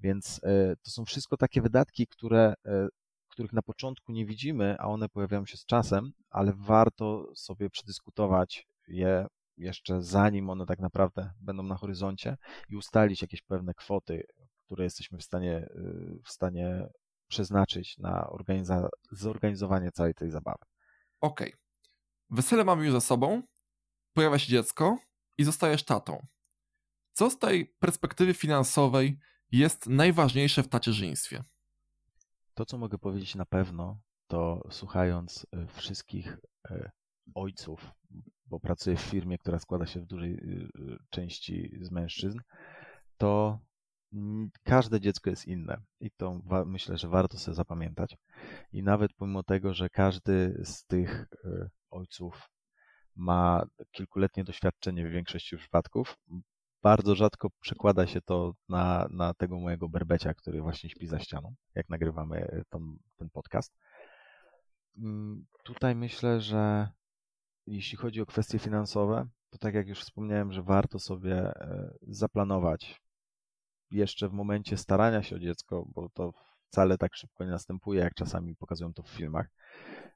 Więc 0.00 0.40
e, 0.44 0.76
to 0.76 0.90
są 0.90 1.04
wszystko 1.04 1.36
takie 1.36 1.62
wydatki, 1.62 2.06
które 2.06 2.54
e, 2.66 2.88
których 3.28 3.52
na 3.52 3.62
początku 3.62 4.12
nie 4.12 4.26
widzimy, 4.26 4.76
a 4.78 4.86
one 4.86 5.08
pojawiają 5.08 5.46
się 5.46 5.56
z 5.56 5.64
czasem, 5.64 6.12
ale 6.30 6.52
warto 6.56 7.26
sobie 7.34 7.70
przedyskutować 7.70 8.66
je 8.88 9.26
jeszcze 9.58 10.02
zanim 10.02 10.50
one 10.50 10.66
tak 10.66 10.78
naprawdę 10.78 11.32
będą 11.40 11.62
na 11.62 11.76
horyzoncie 11.76 12.36
i 12.68 12.76
ustalić 12.76 13.22
jakieś 13.22 13.42
pewne 13.42 13.74
kwoty, 13.74 14.26
które 14.66 14.84
jesteśmy 14.84 15.18
w 15.18 15.22
stanie, 15.22 15.56
y, 15.56 16.20
w 16.24 16.30
stanie 16.30 16.88
przeznaczyć 17.28 17.98
na 17.98 18.28
organiza- 18.30 18.88
zorganizowanie 19.10 19.92
całej 19.92 20.14
tej 20.14 20.30
zabawy. 20.30 20.64
Okej. 21.20 21.48
Okay. 21.48 21.60
Wesele 22.30 22.64
mamy 22.64 22.84
już 22.84 22.92
za 22.92 23.00
sobą, 23.00 23.42
pojawia 24.12 24.38
się 24.38 24.50
dziecko 24.50 24.98
i 25.38 25.44
zostajesz 25.44 25.84
tatą. 25.84 26.26
Co 27.12 27.30
z 27.30 27.38
tej 27.38 27.66
perspektywy 27.66 28.34
finansowej 28.34 29.18
jest 29.52 29.86
najważniejsze 29.86 30.62
w 30.62 30.68
tacierzyństwie? 30.68 31.44
To, 32.54 32.66
co 32.66 32.78
mogę 32.78 32.98
powiedzieć 32.98 33.34
na 33.34 33.46
pewno, 33.46 34.00
to 34.26 34.62
słuchając 34.70 35.46
y, 35.54 35.66
wszystkich 35.66 36.38
y, 36.70 36.90
ojców, 37.34 37.90
bo 38.48 38.60
pracuję 38.60 38.96
w 38.96 39.00
firmie, 39.00 39.38
która 39.38 39.58
składa 39.58 39.86
się 39.86 40.00
w 40.00 40.06
dużej 40.06 40.32
y, 40.32 40.68
y, 40.80 40.98
części 41.10 41.78
z 41.80 41.90
mężczyzn, 41.90 42.38
to 43.18 43.58
każde 44.62 45.00
dziecko 45.00 45.30
jest 45.30 45.46
inne 45.46 45.80
i 46.00 46.10
to 46.10 46.40
myślę, 46.66 46.98
że 46.98 47.08
warto 47.08 47.38
sobie 47.38 47.54
zapamiętać. 47.54 48.16
I 48.72 48.82
nawet 48.82 49.12
pomimo 49.12 49.42
tego, 49.42 49.74
że 49.74 49.88
każdy 49.88 50.60
z 50.64 50.84
tych 50.84 51.26
y, 51.44 51.70
ojców 51.90 52.50
ma 53.16 53.66
kilkuletnie 53.92 54.44
doświadczenie 54.44 55.08
w 55.08 55.12
większości 55.12 55.56
przypadków, 55.56 56.16
bardzo 56.82 57.14
rzadko 57.14 57.50
przekłada 57.60 58.06
się 58.06 58.20
to 58.20 58.54
na, 58.68 59.08
na 59.10 59.34
tego 59.34 59.58
mojego 59.60 59.88
berbecia, 59.88 60.34
który 60.34 60.62
właśnie 60.62 60.90
śpi 60.90 61.06
za 61.06 61.18
ścianą, 61.18 61.54
jak 61.74 61.88
nagrywamy 61.88 62.62
tą, 62.70 62.96
ten 63.16 63.30
podcast. 63.30 63.74
Mm, 64.96 65.46
tutaj 65.64 65.94
myślę, 65.94 66.40
że 66.40 66.88
jeśli 67.74 67.98
chodzi 67.98 68.20
o 68.20 68.26
kwestie 68.26 68.58
finansowe, 68.58 69.28
to 69.50 69.58
tak 69.58 69.74
jak 69.74 69.88
już 69.88 70.00
wspomniałem, 70.00 70.52
że 70.52 70.62
warto 70.62 70.98
sobie 70.98 71.34
e, 71.34 71.94
zaplanować 72.02 73.00
jeszcze 73.90 74.28
w 74.28 74.32
momencie 74.32 74.76
starania 74.76 75.22
się 75.22 75.36
o 75.36 75.38
dziecko, 75.38 75.84
bo 75.94 76.08
to 76.08 76.32
wcale 76.70 76.98
tak 76.98 77.16
szybko 77.16 77.44
nie 77.44 77.50
następuje, 77.50 78.00
jak 78.00 78.14
czasami 78.14 78.56
pokazują 78.56 78.94
to 78.94 79.02
w 79.02 79.08
filmach, 79.08 79.48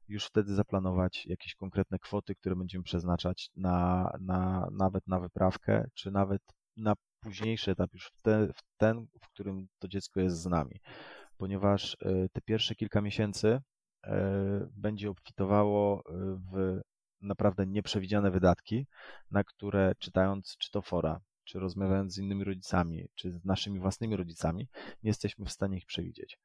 już 0.08 0.26
wtedy 0.26 0.54
zaplanować 0.54 1.26
jakieś 1.26 1.54
konkretne 1.54 1.98
kwoty, 1.98 2.34
które 2.34 2.56
będziemy 2.56 2.84
przeznaczać 2.84 3.50
na, 3.56 4.10
na, 4.20 4.68
nawet 4.72 5.06
na 5.06 5.20
wyprawkę, 5.20 5.84
czy 5.94 6.10
nawet 6.10 6.42
na 6.76 6.94
późniejszy 7.20 7.70
etap, 7.70 7.92
już 7.92 8.06
w, 8.06 8.22
w 8.54 8.76
ten, 8.76 9.06
w 9.22 9.28
którym 9.28 9.66
to 9.78 9.88
dziecko 9.88 10.20
jest 10.20 10.36
z 10.36 10.46
nami. 10.46 10.80
Ponieważ 11.36 11.96
e, 12.00 12.28
te 12.28 12.40
pierwsze 12.40 12.74
kilka 12.74 13.00
miesięcy 13.00 13.60
e, 14.04 14.68
będzie 14.76 15.10
obfitowało 15.10 16.02
w 16.52 16.80
naprawdę 17.22 17.66
nieprzewidziane 17.66 18.30
wydatki, 18.30 18.86
na 19.30 19.44
które 19.44 19.94
czytając 19.98 20.56
czy 20.56 20.70
to 20.70 20.82
fora, 20.82 21.20
czy 21.44 21.58
rozmawiając 21.58 22.14
z 22.14 22.18
innymi 22.18 22.44
rodzicami, 22.44 23.08
czy 23.14 23.30
z 23.30 23.44
naszymi 23.44 23.80
własnymi 23.80 24.16
rodzicami, 24.16 24.68
nie 25.02 25.10
jesteśmy 25.10 25.44
w 25.44 25.52
stanie 25.52 25.76
ich 25.78 25.86
przewidzieć. 25.86 26.38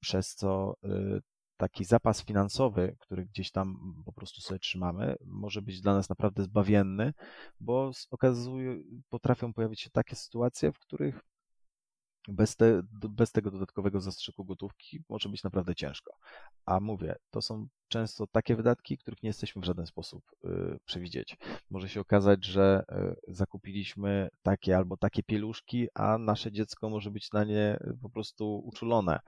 Przez 0.00 0.34
co 0.34 0.76
y, 0.84 1.20
taki 1.56 1.84
zapas 1.84 2.24
finansowy, 2.24 2.96
który 2.98 3.26
gdzieś 3.26 3.50
tam 3.50 3.94
po 4.04 4.12
prostu 4.12 4.40
sobie 4.40 4.58
trzymamy, 4.58 5.16
może 5.24 5.62
być 5.62 5.80
dla 5.80 5.94
nas 5.94 6.08
naprawdę 6.08 6.42
zbawienny, 6.42 7.12
bo 7.60 7.90
okazuje, 8.10 8.78
potrafią 9.08 9.52
pojawić 9.52 9.80
się 9.80 9.90
takie 9.90 10.16
sytuacje, 10.16 10.72
w 10.72 10.78
których 10.78 11.20
bez, 12.28 12.56
te, 12.56 12.82
bez 12.92 13.32
tego 13.32 13.50
dodatkowego 13.50 14.00
zastrzyku 14.00 14.44
gotówki 14.44 15.02
może 15.08 15.28
być 15.28 15.42
naprawdę 15.42 15.74
ciężko. 15.74 16.16
A 16.66 16.80
mówię, 16.80 17.16
to 17.30 17.42
są 17.42 17.68
często 17.88 18.26
takie 18.26 18.56
wydatki, 18.56 18.98
których 18.98 19.22
nie 19.22 19.28
jesteśmy 19.28 19.62
w 19.62 19.64
żaden 19.64 19.86
sposób 19.86 20.24
y, 20.44 20.78
przewidzieć. 20.84 21.36
Może 21.70 21.88
się 21.88 22.00
okazać, 22.00 22.44
że 22.44 22.84
y, 23.28 23.34
zakupiliśmy 23.34 24.28
takie 24.42 24.76
albo 24.76 24.96
takie 24.96 25.22
pieluszki, 25.22 25.88
a 25.94 26.18
nasze 26.18 26.52
dziecko 26.52 26.90
może 26.90 27.10
być 27.10 27.32
na 27.32 27.44
nie 27.44 27.78
po 28.02 28.10
prostu 28.10 28.58
uczulone. 28.64 29.18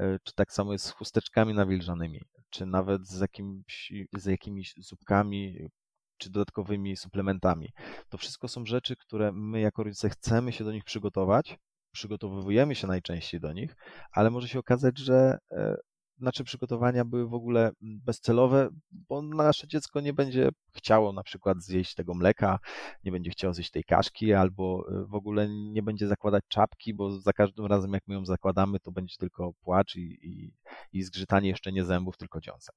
Y, 0.00 0.18
czy 0.24 0.34
tak 0.34 0.52
samo 0.52 0.72
jest 0.72 0.84
z 0.84 0.90
chusteczkami 0.90 1.54
nawilżanymi, 1.54 2.20
czy 2.50 2.66
nawet 2.66 3.06
z, 3.06 3.20
jakimś, 3.20 3.92
z 4.12 4.24
jakimiś 4.24 4.74
zupkami, 4.78 5.58
czy 6.18 6.30
dodatkowymi 6.30 6.96
suplementami. 6.96 7.72
To 8.08 8.18
wszystko 8.18 8.48
są 8.48 8.66
rzeczy, 8.66 8.96
które 8.96 9.32
my 9.32 9.60
jako 9.60 9.82
rodzice 9.84 10.10
chcemy 10.10 10.52
się 10.52 10.64
do 10.64 10.72
nich 10.72 10.84
przygotować, 10.84 11.58
przygotowujemy 11.94 12.74
się 12.74 12.86
najczęściej 12.86 13.40
do 13.40 13.52
nich, 13.52 13.76
ale 14.12 14.30
może 14.30 14.48
się 14.48 14.58
okazać, 14.58 14.98
że 14.98 15.38
nasze 16.18 16.44
przygotowania 16.44 17.04
były 17.04 17.28
w 17.28 17.34
ogóle 17.34 17.70
bezcelowe, 17.80 18.68
bo 18.90 19.22
nasze 19.22 19.68
dziecko 19.68 20.00
nie 20.00 20.12
będzie 20.12 20.48
chciało 20.76 21.12
na 21.12 21.22
przykład 21.22 21.62
zjeść 21.62 21.94
tego 21.94 22.14
mleka, 22.14 22.58
nie 23.04 23.12
będzie 23.12 23.30
chciało 23.30 23.54
zjeść 23.54 23.70
tej 23.70 23.84
kaszki, 23.84 24.32
albo 24.32 24.84
e, 24.88 25.04
w 25.04 25.14
ogóle 25.14 25.48
nie 25.48 25.82
będzie 25.82 26.08
zakładać 26.08 26.44
czapki, 26.48 26.94
bo 26.94 27.20
za 27.20 27.32
każdym 27.32 27.66
razem 27.66 27.92
jak 27.92 28.02
my 28.06 28.14
ją 28.14 28.24
zakładamy, 28.24 28.80
to 28.80 28.92
będzie 28.92 29.16
tylko 29.18 29.52
płacz 29.52 29.96
i, 29.96 30.18
i, 30.22 30.52
i 30.92 31.02
zgrzytanie 31.02 31.48
jeszcze 31.48 31.72
nie 31.72 31.84
zębów, 31.84 32.16
tylko 32.16 32.40
dziąsem. 32.40 32.74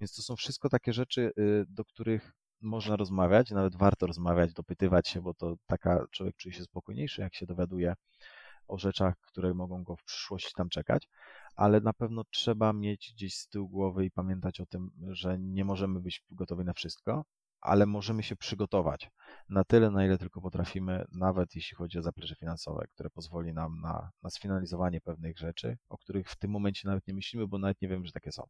Więc 0.00 0.14
to 0.14 0.22
są 0.22 0.36
wszystko 0.36 0.68
takie 0.68 0.92
rzeczy, 0.92 1.32
y, 1.38 1.64
do 1.68 1.84
których 1.84 2.32
można 2.60 2.96
rozmawiać, 2.96 3.50
nawet 3.50 3.76
warto 3.76 4.06
rozmawiać, 4.06 4.52
dopytywać 4.52 5.08
się, 5.08 5.22
bo 5.22 5.34
to 5.34 5.54
taka 5.66 6.06
człowiek 6.10 6.36
czuje 6.36 6.54
się 6.54 6.64
spokojniejszy, 6.64 7.20
jak 7.22 7.34
się 7.34 7.46
dowiaduje 7.46 7.94
o 8.68 8.78
rzeczach, 8.78 9.14
które 9.20 9.54
mogą 9.54 9.84
go 9.84 9.96
w 9.96 10.04
przyszłości 10.04 10.52
tam 10.56 10.68
czekać, 10.68 11.08
ale 11.56 11.80
na 11.80 11.92
pewno 11.92 12.24
trzeba 12.24 12.72
mieć 12.72 13.12
gdzieś 13.14 13.34
z 13.34 13.48
tyłu 13.48 13.68
głowy 13.68 14.04
i 14.04 14.10
pamiętać 14.10 14.60
o 14.60 14.66
tym, 14.66 14.90
że 15.10 15.38
nie 15.38 15.64
możemy 15.64 16.00
być 16.00 16.24
gotowi 16.30 16.64
na 16.64 16.72
wszystko, 16.72 17.24
ale 17.60 17.86
możemy 17.86 18.22
się 18.22 18.36
przygotować 18.36 19.10
na 19.48 19.64
tyle, 19.64 19.90
na 19.90 20.04
ile 20.04 20.18
tylko 20.18 20.40
potrafimy, 20.40 21.04
nawet 21.12 21.54
jeśli 21.54 21.76
chodzi 21.76 21.98
o 21.98 22.02
zaplecze 22.02 22.34
finansowe, 22.34 22.86
które 22.94 23.10
pozwoli 23.10 23.52
nam 23.52 23.80
na, 23.80 24.10
na 24.22 24.30
sfinalizowanie 24.30 25.00
pewnych 25.00 25.38
rzeczy, 25.38 25.78
o 25.88 25.98
których 25.98 26.28
w 26.30 26.36
tym 26.36 26.50
momencie 26.50 26.88
nawet 26.88 27.06
nie 27.06 27.14
myślimy, 27.14 27.46
bo 27.46 27.58
nawet 27.58 27.82
nie 27.82 27.88
wiemy, 27.88 28.06
że 28.06 28.12
takie 28.12 28.32
są. 28.32 28.46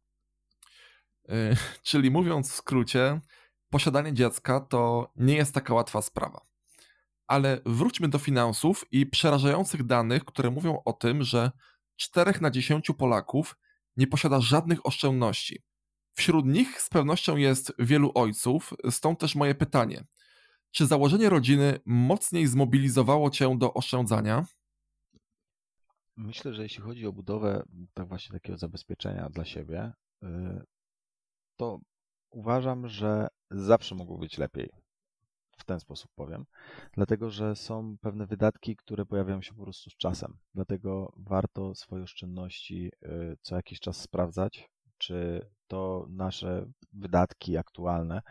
Yy, 1.27 1.55
czyli 1.83 2.11
mówiąc 2.11 2.51
w 2.51 2.55
skrócie, 2.55 3.21
posiadanie 3.69 4.13
dziecka 4.13 4.59
to 4.59 5.11
nie 5.15 5.35
jest 5.35 5.53
taka 5.53 5.73
łatwa 5.73 6.01
sprawa. 6.01 6.54
Ale 7.27 7.61
wróćmy 7.65 8.07
do 8.07 8.19
finansów 8.19 8.85
i 8.91 9.05
przerażających 9.05 9.83
danych, 9.83 10.25
które 10.25 10.51
mówią 10.51 10.81
o 10.85 10.93
tym, 10.93 11.23
że 11.23 11.51
4 11.95 12.33
na 12.41 12.51
10 12.51 12.87
Polaków 12.97 13.55
nie 13.97 14.07
posiada 14.07 14.41
żadnych 14.41 14.85
oszczędności. 14.85 15.63
Wśród 16.13 16.45
nich 16.45 16.81
z 16.81 16.89
pewnością 16.89 17.37
jest 17.37 17.73
wielu 17.79 18.11
ojców, 18.15 18.73
stąd 18.89 19.19
też 19.19 19.35
moje 19.35 19.55
pytanie. 19.55 20.05
Czy 20.71 20.85
założenie 20.85 21.29
rodziny 21.29 21.79
mocniej 21.85 22.47
zmobilizowało 22.47 23.29
cię 23.29 23.57
do 23.57 23.73
oszczędzania? 23.73 24.45
Myślę, 26.17 26.53
że 26.53 26.63
jeśli 26.63 26.83
chodzi 26.83 27.07
o 27.07 27.13
budowę 27.13 27.63
tak 27.93 28.07
właśnie 28.07 28.33
takiego 28.33 28.57
zabezpieczenia 28.57 29.29
dla 29.29 29.45
siebie, 29.45 29.93
y, 30.23 30.27
to 31.55 31.79
uważam, 32.29 32.87
że 32.87 33.27
zawsze 33.51 33.95
mogło 33.95 34.17
być 34.17 34.37
lepiej 34.37 34.69
w 35.65 35.67
ten 35.67 35.79
sposób 35.79 36.11
powiem, 36.15 36.45
dlatego 36.93 37.29
że 37.29 37.55
są 37.55 37.97
pewne 38.01 38.25
wydatki, 38.25 38.75
które 38.75 39.05
pojawiają 39.05 39.41
się 39.41 39.53
po 39.53 39.63
prostu 39.63 39.89
z 39.89 39.97
czasem. 39.97 40.37
Dlatego 40.55 41.13
warto 41.17 41.75
swoje 41.75 42.03
oszczędności 42.03 42.91
y, 43.05 43.37
co 43.41 43.55
jakiś 43.55 43.79
czas 43.79 44.01
sprawdzać, 44.01 44.69
czy 44.97 45.49
to 45.67 46.05
nasze 46.09 46.65
wydatki 46.93 47.57
aktualne, 47.57 48.21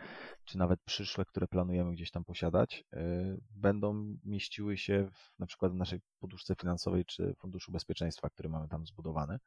czy 0.45 0.57
nawet 0.57 0.79
przyszłe, 0.85 1.25
które 1.25 1.47
planujemy 1.47 1.91
gdzieś 1.91 2.11
tam 2.11 2.23
posiadać, 2.23 2.83
y, 2.93 3.41
będą 3.51 4.17
mieściły 4.23 4.77
się 4.77 5.09
w, 5.13 5.39
na 5.39 5.45
przykład 5.45 5.71
w 5.71 5.75
naszej 5.75 5.99
poduszce 6.19 6.55
finansowej 6.55 7.05
czy 7.05 7.35
funduszu 7.37 7.71
bezpieczeństwa, 7.71 8.29
który 8.29 8.49
mamy 8.49 8.67
tam 8.67 8.85
zbudowany. 8.85 9.39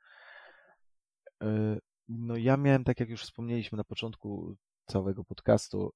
Y, 1.42 1.80
no 2.08 2.36
ja 2.36 2.56
miałem, 2.56 2.84
tak 2.84 3.00
jak 3.00 3.08
już 3.08 3.22
wspomnieliśmy 3.22 3.76
na 3.76 3.84
początku 3.84 4.56
całego 4.86 5.24
podcastu, 5.24 5.92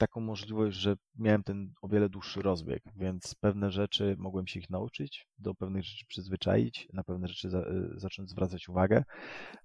taką 0.00 0.20
możliwość, 0.20 0.76
że 0.76 0.96
miałem 1.18 1.42
ten 1.42 1.72
o 1.82 1.88
wiele 1.88 2.08
dłuższy 2.08 2.42
rozbieg, 2.42 2.82
więc 2.96 3.34
pewne 3.34 3.70
rzeczy 3.70 4.16
mogłem 4.18 4.46
się 4.46 4.60
ich 4.60 4.70
nauczyć, 4.70 5.26
do 5.38 5.54
pewnych 5.54 5.84
rzeczy 5.84 6.06
przyzwyczaić, 6.06 6.88
na 6.92 7.04
pewne 7.04 7.28
rzeczy 7.28 7.50
za, 7.50 7.58
y, 7.58 7.90
zacząć 7.94 8.30
zwracać 8.30 8.68
uwagę. 8.68 9.04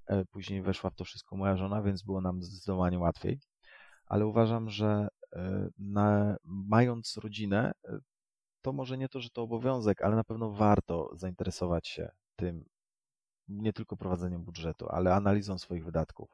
E, 0.08 0.26
później 0.26 0.62
weszła 0.62 0.90
w 0.90 0.96
to 0.96 1.04
wszystko 1.04 1.38
moja 1.38 1.58
żona, 1.58 1.82
więc 1.82 2.04
było 2.04 2.22
nam 2.22 2.44
zdecydowanie 2.44 3.00
łatwiej. 3.00 3.40
Ale 4.06 4.28
uważam, 4.28 4.70
że 4.70 5.08
e, 5.34 5.70
na, 5.78 6.36
mając 6.46 7.18
rodzinę, 7.18 7.72
e, 7.88 7.98
to 8.62 8.74
może 8.74 8.98
nie 8.98 9.10
to, 9.10 9.20
że 9.20 9.30
to 9.30 9.42
obowiązek, 9.42 10.02
ale 10.02 10.16
na 10.16 10.24
pewno 10.24 10.52
warto 10.52 11.10
zainteresować 11.14 11.88
się 11.88 12.12
tym, 12.36 12.66
nie 13.48 13.74
tylko 13.74 13.98
prowadzeniem 13.98 14.44
budżetu, 14.44 14.90
ale 14.90 15.16
analizą 15.16 15.58
swoich 15.58 15.86
wydatków. 15.86 16.30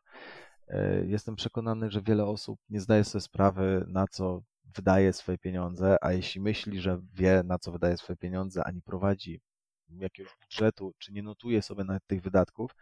E, 0.71 1.05
jestem 1.05 1.35
przekonany, 1.35 1.91
że 1.91 2.01
wiele 2.01 2.25
osób 2.25 2.59
nie 2.69 2.79
zdaje 2.81 3.03
sobie 3.03 3.21
sprawy, 3.21 3.85
na 3.87 4.07
co 4.07 4.41
wydaje 4.75 5.13
swoje 5.13 5.37
pieniądze, 5.37 5.97
a 6.01 6.13
jeśli 6.13 6.41
myśli, 6.41 6.81
że 6.81 7.01
wie, 7.13 7.43
na 7.45 7.59
co 7.59 7.71
wydaje 7.71 7.97
swoje 7.97 8.17
pieniądze, 8.17 8.63
ani 8.63 8.81
prowadzi 8.81 9.41
jakiegoś 9.89 10.31
budżetu, 10.41 10.93
czy 10.97 11.13
nie 11.13 11.23
notuje 11.23 11.61
sobie 11.61 11.83
nawet 11.83 12.07
tych 12.07 12.21
wydatków, 12.21 12.75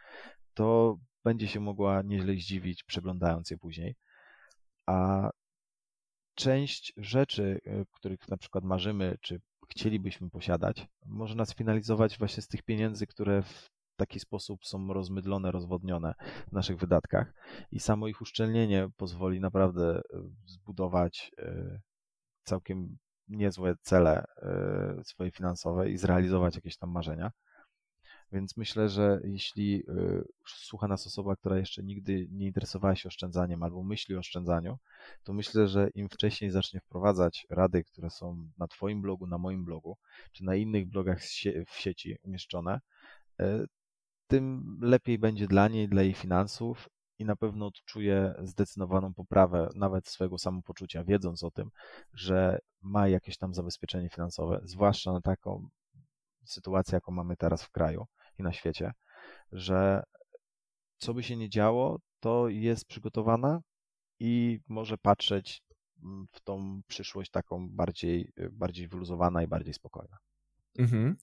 to 0.53 0.97
będzie 1.23 1.47
się 1.47 1.59
mogła 1.59 2.01
nieźle 2.01 2.33
zdziwić, 2.33 2.83
przeglądając 2.83 3.51
je 3.51 3.57
później. 3.57 3.95
A 4.85 5.29
część 6.35 6.93
rzeczy, 6.97 7.59
e, 7.65 7.85
których 7.91 8.27
na 8.27 8.37
przykład 8.37 8.63
marzymy, 8.63 9.17
czy 9.21 9.41
chcielibyśmy 9.69 10.29
posiadać, 10.29 10.87
może 11.05 11.35
nas 11.35 11.55
finalizować 11.55 12.17
właśnie 12.17 12.43
z 12.43 12.47
tych 12.47 12.63
pieniędzy, 12.63 13.07
które 13.07 13.43
w 13.43 13.71
taki 13.99 14.19
sposób 14.19 14.65
są 14.65 14.93
rozmydlone, 14.93 15.51
rozwodnione 15.51 16.13
w 16.47 16.51
naszych 16.51 16.77
wydatkach 16.77 17.33
i 17.71 17.79
samo 17.79 18.07
ich 18.07 18.21
uszczelnienie 18.21 18.89
pozwoli 18.97 19.39
naprawdę 19.39 19.97
e, 19.97 20.01
zbudować 20.45 21.31
e, 21.37 21.79
całkiem 22.43 22.97
niezłe 23.27 23.75
cele 23.81 24.25
e, 24.37 25.03
swoje 25.03 25.31
finansowe 25.31 25.89
i 25.89 25.97
zrealizować 25.97 26.55
jakieś 26.55 26.77
tam 26.77 26.91
marzenia. 26.91 27.31
Więc 28.31 28.57
myślę, 28.57 28.89
że 28.89 29.19
jeśli 29.23 29.83
słucha 30.45 30.87
nas 30.87 31.07
osoba, 31.07 31.35
która 31.35 31.57
jeszcze 31.57 31.83
nigdy 31.83 32.27
nie 32.31 32.47
interesowała 32.47 32.95
się 32.95 33.07
oszczędzaniem 33.07 33.63
albo 33.63 33.83
myśli 33.83 34.15
o 34.15 34.19
oszczędzaniu, 34.19 34.77
to 35.23 35.33
myślę, 35.33 35.67
że 35.67 35.89
im 35.95 36.09
wcześniej 36.09 36.51
zacznie 36.51 36.79
wprowadzać 36.79 37.47
rady, 37.49 37.83
które 37.83 38.09
są 38.09 38.49
na 38.57 38.67
Twoim 38.67 39.01
blogu, 39.01 39.27
na 39.27 39.37
moim 39.37 39.65
blogu, 39.65 39.97
czy 40.31 40.43
na 40.43 40.55
innych 40.55 40.87
blogach 40.89 41.19
w 41.67 41.75
sieci 41.75 42.17
umieszczone, 42.23 42.79
tym 44.29 44.77
lepiej 44.81 45.19
będzie 45.19 45.47
dla 45.47 45.67
niej, 45.67 45.89
dla 45.89 46.01
jej 46.01 46.13
finansów 46.13 46.89
i 47.19 47.25
na 47.25 47.35
pewno 47.35 47.65
odczuje 47.65 48.33
zdecydowaną 48.43 49.13
poprawę 49.13 49.69
nawet 49.75 50.07
swojego 50.07 50.37
samopoczucia, 50.37 51.03
wiedząc 51.03 51.43
o 51.43 51.51
tym, 51.51 51.69
że 52.13 52.59
ma 52.81 53.07
jakieś 53.07 53.37
tam 53.37 53.53
zabezpieczenie 53.53 54.09
finansowe, 54.09 54.61
zwłaszcza 54.63 55.13
na 55.13 55.21
taką 55.21 55.69
sytuację, 56.45 56.95
jaką 56.95 57.11
mamy 57.11 57.37
teraz 57.37 57.63
w 57.63 57.71
kraju 57.71 58.05
i 58.39 58.43
na 58.43 58.53
świecie, 58.53 58.93
że 59.51 60.03
co 60.97 61.13
by 61.13 61.23
się 61.23 61.37
nie 61.37 61.49
działo, 61.49 61.99
to 62.19 62.49
jest 62.49 62.85
przygotowana 62.85 63.61
i 64.19 64.59
może 64.67 64.97
patrzeć 64.97 65.63
w 66.31 66.39
tą 66.43 66.81
przyszłość 66.87 67.31
taką 67.31 67.69
bardziej, 67.69 68.31
bardziej 68.51 68.87
wyluzowana 68.87 69.43
i 69.43 69.47
bardziej 69.47 69.73
spokojna. 69.73 70.17
Mhm. 70.79 71.17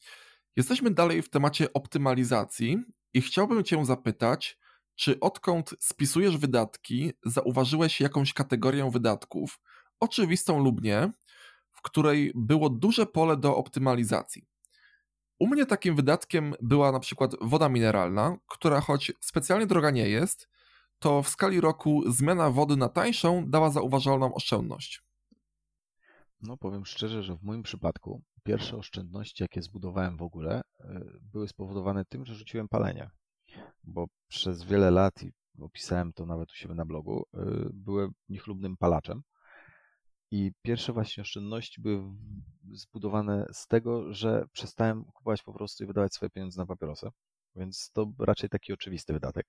Jesteśmy 0.57 0.90
dalej 0.90 1.23
w 1.23 1.31
temacie 1.31 1.73
optymalizacji 1.73 2.79
i 3.14 3.21
chciałbym 3.23 3.64
Cię 3.64 3.85
zapytać, 3.85 4.59
czy 4.95 5.21
odkąd 5.21 5.75
spisujesz 5.81 6.37
wydatki, 6.37 7.12
zauważyłeś 7.25 8.01
jakąś 8.01 8.33
kategorię 8.33 8.90
wydatków, 8.90 9.61
oczywistą 10.01 10.59
lub 10.64 10.83
nie, 10.83 11.12
w 11.73 11.83
której 11.83 12.33
było 12.35 12.71
duże 12.71 13.07
pole 13.07 13.37
do 13.37 13.57
optymalizacji? 13.57 14.47
U 15.38 15.47
mnie 15.47 15.66
takim 15.66 15.97
wydatkiem 15.97 16.55
była 16.62 16.92
na 16.92 17.01
przykład 17.01 17.33
woda 17.40 17.69
mineralna, 17.69 18.37
która 18.47 18.81
choć 18.81 19.12
specjalnie 19.21 19.66
droga 19.66 19.90
nie 19.90 20.09
jest, 20.09 20.49
to 20.99 21.23
w 21.23 21.29
skali 21.29 21.61
roku 21.61 22.03
zmiana 22.12 22.51
wody 22.51 22.77
na 22.77 22.88
tańszą 22.88 23.51
dała 23.51 23.71
zauważalną 23.71 24.35
oszczędność. 24.35 25.03
No, 26.42 26.57
powiem 26.57 26.87
szczerze, 26.87 27.23
że 27.23 27.37
w 27.37 27.42
moim 27.42 27.62
przypadku 27.62 28.23
pierwsze 28.47 28.77
oszczędności, 28.77 29.43
jakie 29.43 29.63
zbudowałem 29.63 30.17
w 30.17 30.23
ogóle, 30.23 30.61
e, 30.81 31.01
były 31.33 31.49
spowodowane 31.49 32.05
tym, 32.05 32.25
że 32.25 32.35
rzuciłem 32.35 32.69
palenie. 32.69 33.11
Bo 33.85 34.07
przez 34.29 34.63
wiele 34.65 34.91
lat, 34.91 35.23
i 35.23 35.33
opisałem 35.61 36.13
to 36.13 36.27
nawet 36.27 36.53
u 36.53 36.55
siebie 36.55 36.75
na 36.75 36.85
blogu, 36.85 37.25
e, 37.35 37.39
byłem 37.73 38.13
niechlubnym 38.29 38.77
palaczem. 38.77 39.23
I 40.31 40.53
pierwsze 40.63 40.93
właśnie 40.93 41.21
oszczędności 41.21 41.81
były 41.81 42.03
zbudowane 42.73 43.47
z 43.53 43.67
tego, 43.67 44.15
że 44.15 44.45
przestałem 44.53 45.05
kupować 45.05 45.43
po 45.43 45.53
prostu 45.53 45.85
i 45.85 45.87
wydawać 45.87 46.15
swoje 46.15 46.31
pieniądze 46.31 46.61
na 46.61 46.67
papierosy. 46.67 47.09
Więc 47.57 47.91
to 47.93 48.13
raczej 48.19 48.51
taki 48.51 48.73
oczywisty 48.73 49.13
wydatek. 49.13 49.47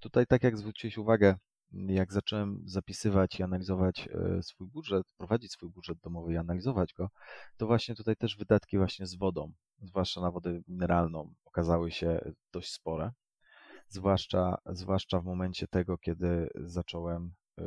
Tutaj, 0.00 0.26
tak 0.26 0.42
jak 0.42 0.58
zwróciłeś 0.58 0.98
uwagę, 0.98 1.36
jak 1.72 2.12
zacząłem 2.12 2.62
zapisywać 2.64 3.40
i 3.40 3.42
analizować 3.42 4.08
e, 4.08 4.42
swój 4.42 4.68
budżet, 4.68 5.06
prowadzić 5.16 5.52
swój 5.52 5.70
budżet 5.70 5.98
domowy 5.98 6.32
i 6.32 6.36
analizować 6.36 6.94
go, 6.94 7.10
to 7.56 7.66
właśnie 7.66 7.94
tutaj 7.94 8.16
też 8.16 8.36
wydatki 8.36 8.78
właśnie 8.78 9.06
z 9.06 9.14
wodą, 9.14 9.52
zwłaszcza 9.82 10.20
na 10.20 10.30
wodę 10.30 10.60
mineralną, 10.68 11.34
okazały 11.44 11.90
się 11.90 12.20
dość 12.52 12.72
spore. 12.72 13.10
Zwłaszcza, 13.88 14.58
zwłaszcza 14.66 15.20
w 15.20 15.24
momencie 15.24 15.66
tego, 15.68 15.98
kiedy 15.98 16.48
zacząłem 16.54 17.32
e, 17.58 17.64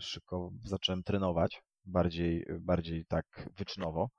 szykować, 0.00 0.52
zacząłem 0.64 1.02
trenować 1.02 1.62
bardziej, 1.84 2.46
bardziej 2.60 3.06
tak 3.06 3.48
wyczynowo, 3.56 4.10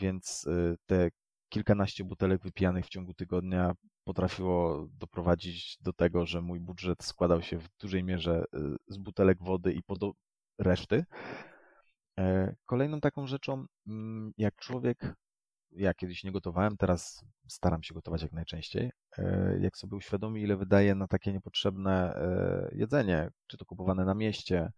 więc 0.00 0.46
e, 0.46 0.76
te 0.86 1.08
kilkanaście 1.48 2.04
butelek 2.04 2.42
wypijanych 2.42 2.86
w 2.86 2.88
ciągu 2.88 3.14
tygodnia 3.14 3.74
potrafiło 4.04 4.88
doprowadzić 4.98 5.78
do 5.80 5.92
tego, 5.92 6.26
że 6.26 6.40
mój 6.40 6.60
budżet 6.60 7.04
składał 7.04 7.42
się 7.42 7.58
w 7.58 7.68
dużej 7.80 8.04
mierze 8.04 8.44
y, 8.54 8.76
z 8.88 8.98
butelek 8.98 9.38
wody 9.42 9.72
i 9.72 9.82
pod 9.82 9.98
reszty. 10.58 11.04
E, 12.18 12.54
kolejną 12.66 13.00
taką 13.00 13.26
rzeczą, 13.26 13.66
mm, 13.86 14.32
jak 14.38 14.56
człowiek, 14.56 15.14
ja 15.74 15.94
kiedyś 15.94 16.24
nie 16.24 16.32
gotowałem, 16.32 16.76
teraz 16.76 17.24
staram 17.48 17.82
się 17.82 17.94
gotować 17.94 18.22
jak 18.22 18.32
najczęściej, 18.32 18.90
e, 19.18 19.58
jak 19.60 19.76
sobie 19.76 19.96
uświadomi, 19.96 20.42
ile 20.42 20.56
wydaje 20.56 20.94
na 20.94 21.08
takie 21.08 21.32
niepotrzebne 21.32 22.14
e, 22.14 22.70
jedzenie, 22.72 23.30
czy 23.46 23.58
to 23.58 23.64
kupowane 23.64 24.04
na 24.04 24.14
mieście, 24.14 24.72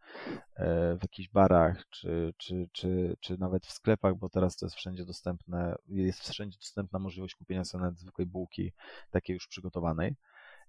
w 0.99 0.99
jakichś 1.03 1.29
barach, 1.29 1.85
czy, 1.91 2.35
czy, 2.37 2.69
czy, 2.73 3.17
czy 3.21 3.39
nawet 3.39 3.67
w 3.67 3.73
sklepach, 3.73 4.15
bo 4.15 4.29
teraz 4.29 4.57
to 4.57 4.67
jest 4.67 4.77
wszędzie 4.77 5.05
dostępne, 5.05 5.77
jest 5.89 6.29
wszędzie 6.29 6.59
dostępna 6.59 6.99
możliwość 6.99 7.35
kupienia 7.35 7.65
sobie 7.65 7.83
nawet 7.83 7.99
zwykłej 7.99 8.27
bułki, 8.27 8.73
takiej 9.11 9.35
już 9.35 9.49
przygotowanej. 9.49 10.17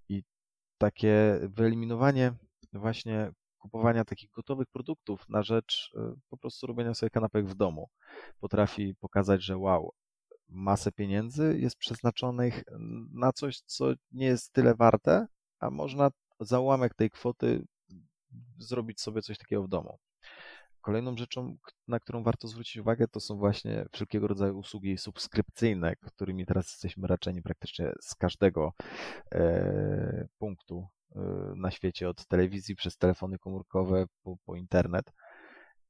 I 0.10 0.24
takie 0.78 1.40
wyeliminowanie 1.44 2.34
właśnie 2.74 3.32
kupowania 3.58 4.06
takich 4.06 4.32
gotowych 4.32 4.68
produktów 4.68 5.30
na 5.30 5.44
rzecz 5.44 5.92
po 6.30 6.38
prostu 6.38 6.68
robienia 6.68 6.94
sobie 6.94 7.10
kanapek 7.10 7.46
w 7.46 7.56
domu 7.56 7.90
potrafi 8.40 8.96
pokazać, 8.96 9.44
że 9.44 9.58
wow, 9.58 9.94
masę 10.50 10.92
pieniędzy 10.92 11.58
jest 11.60 11.78
przeznaczonych 11.78 12.64
na 13.14 13.34
coś, 13.34 13.60
co 13.60 13.94
nie 14.12 14.26
jest 14.26 14.54
tyle 14.54 14.76
warte, 14.76 15.28
a 15.60 15.70
można 15.70 16.10
za 16.40 16.60
ułamek 16.60 16.94
tej 16.94 17.10
kwoty 17.10 17.66
zrobić 18.58 19.02
sobie 19.02 19.22
coś 19.22 19.38
takiego 19.38 19.64
w 19.64 19.68
domu. 19.68 19.98
Kolejną 20.82 21.18
rzeczą, 21.18 21.58
na 21.88 22.00
którą 22.00 22.24
warto 22.24 22.48
zwrócić 22.48 22.78
uwagę, 22.78 23.08
to 23.08 23.20
są 23.20 23.38
właśnie 23.38 23.86
wszelkiego 23.92 24.28
rodzaju 24.28 24.58
usługi 24.58 24.98
subskrypcyjne, 24.98 25.96
którymi 25.96 26.46
teraz 26.46 26.72
jesteśmy 26.72 27.08
raczeni 27.08 27.42
praktycznie 27.42 27.92
z 28.02 28.16
każdego 28.16 28.74
e, 29.32 30.28
punktu 30.38 30.88
e, 31.16 31.20
na 31.56 31.72
świecie, 31.72 32.10
od 32.10 32.28
telewizji 32.28 32.76
przez 32.76 32.98
telefony 32.98 33.40
komórkowe 33.40 34.06
po, 34.24 34.38
po 34.46 34.56
internet. 34.56 35.14